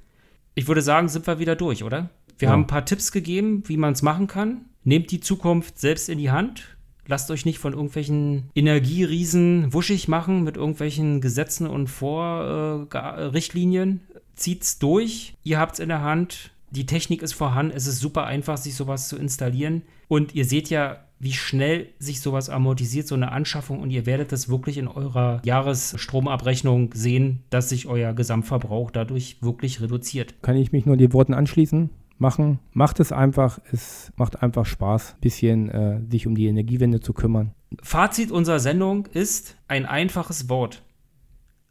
Ich 0.56 0.66
würde 0.66 0.82
sagen, 0.82 1.08
sind 1.08 1.24
wir 1.28 1.38
wieder 1.38 1.54
durch, 1.54 1.84
oder? 1.84 2.10
Wir 2.36 2.48
ja. 2.48 2.52
haben 2.52 2.62
ein 2.62 2.66
paar 2.66 2.84
Tipps 2.84 3.12
gegeben, 3.12 3.62
wie 3.66 3.76
man 3.76 3.92
es 3.92 4.02
machen 4.02 4.26
kann. 4.26 4.62
Nehmt 4.82 5.12
die 5.12 5.20
Zukunft 5.20 5.78
selbst 5.78 6.08
in 6.08 6.18
die 6.18 6.32
Hand. 6.32 6.71
Lasst 7.06 7.30
euch 7.30 7.44
nicht 7.44 7.58
von 7.58 7.72
irgendwelchen 7.72 8.50
Energieriesen 8.54 9.72
wuschig 9.72 10.08
machen 10.08 10.44
mit 10.44 10.56
irgendwelchen 10.56 11.20
Gesetzen 11.20 11.66
und 11.66 11.88
Vorrichtlinien. 11.88 14.00
Äh, 14.14 14.18
Zieht's 14.34 14.78
durch. 14.78 15.34
Ihr 15.42 15.58
habt's 15.58 15.78
in 15.78 15.88
der 15.88 16.02
Hand. 16.02 16.52
Die 16.70 16.86
Technik 16.86 17.22
ist 17.22 17.34
vorhanden. 17.34 17.76
Es 17.76 17.86
ist 17.86 18.00
super 18.00 18.24
einfach, 18.24 18.56
sich 18.56 18.74
sowas 18.74 19.08
zu 19.08 19.16
installieren. 19.16 19.82
Und 20.08 20.34
ihr 20.34 20.46
seht 20.46 20.70
ja, 20.70 21.04
wie 21.18 21.32
schnell 21.32 21.88
sich 21.98 22.20
sowas 22.20 22.48
amortisiert, 22.48 23.06
so 23.06 23.14
eine 23.14 23.30
Anschaffung. 23.30 23.80
Und 23.80 23.90
ihr 23.90 24.06
werdet 24.06 24.32
das 24.32 24.48
wirklich 24.48 24.78
in 24.78 24.88
eurer 24.88 25.42
Jahresstromabrechnung 25.44 26.92
sehen, 26.94 27.42
dass 27.50 27.68
sich 27.68 27.86
euer 27.86 28.14
Gesamtverbrauch 28.14 28.90
dadurch 28.90 29.36
wirklich 29.40 29.80
reduziert. 29.80 30.34
Kann 30.42 30.56
ich 30.56 30.72
mich 30.72 30.86
nur 30.86 30.96
den 30.96 31.12
Worten 31.12 31.34
anschließen? 31.34 31.90
Machen. 32.22 32.58
Macht 32.72 33.00
es 33.00 33.12
einfach. 33.12 33.58
Es 33.70 34.12
macht 34.16 34.42
einfach 34.42 34.64
Spaß, 34.64 35.14
ein 35.14 35.20
bisschen 35.20 35.68
äh, 35.68 36.00
sich 36.10 36.26
um 36.26 36.34
die 36.34 36.46
Energiewende 36.46 37.00
zu 37.00 37.12
kümmern. 37.12 37.54
Fazit 37.82 38.30
unserer 38.30 38.60
Sendung 38.60 39.06
ist 39.06 39.56
ein 39.68 39.84
einfaches 39.84 40.48
Wort. 40.48 40.82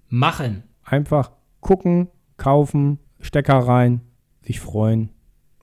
Machen. 0.08 0.64
Einfach 0.84 1.32
gucken, 1.60 2.10
kaufen, 2.38 3.00
Stecker 3.20 3.58
rein, 3.58 4.02
sich 4.42 4.60
freuen 4.60 5.10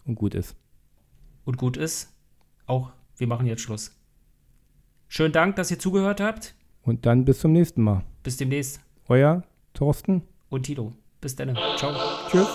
und 0.05 0.17
gut 0.17 0.35
ist. 0.35 0.57
Und 1.45 1.57
gut 1.57 1.77
ist 1.77 2.13
auch 2.67 2.93
wir 3.19 3.27
machen 3.27 3.47
jetzt 3.47 3.63
Schluss. 3.63 3.95
Schönen 5.09 5.33
Dank, 5.33 5.57
dass 5.57 5.71
ihr 5.71 5.79
zugehört 5.79 6.21
habt. 6.21 6.55
Und 6.83 7.05
dann 7.05 7.25
bis 7.25 7.41
zum 7.41 7.53
nächsten 7.53 7.83
Mal. 7.83 8.05
Bis 8.23 8.37
demnächst. 8.37 8.81
Euer 9.09 9.43
Thorsten 9.75 10.23
und 10.49 10.63
Tito. 10.63 10.93
Bis 11.21 11.35
dann. 11.35 11.57
Ciao. 11.77 11.95
Tschüss. 12.31 12.49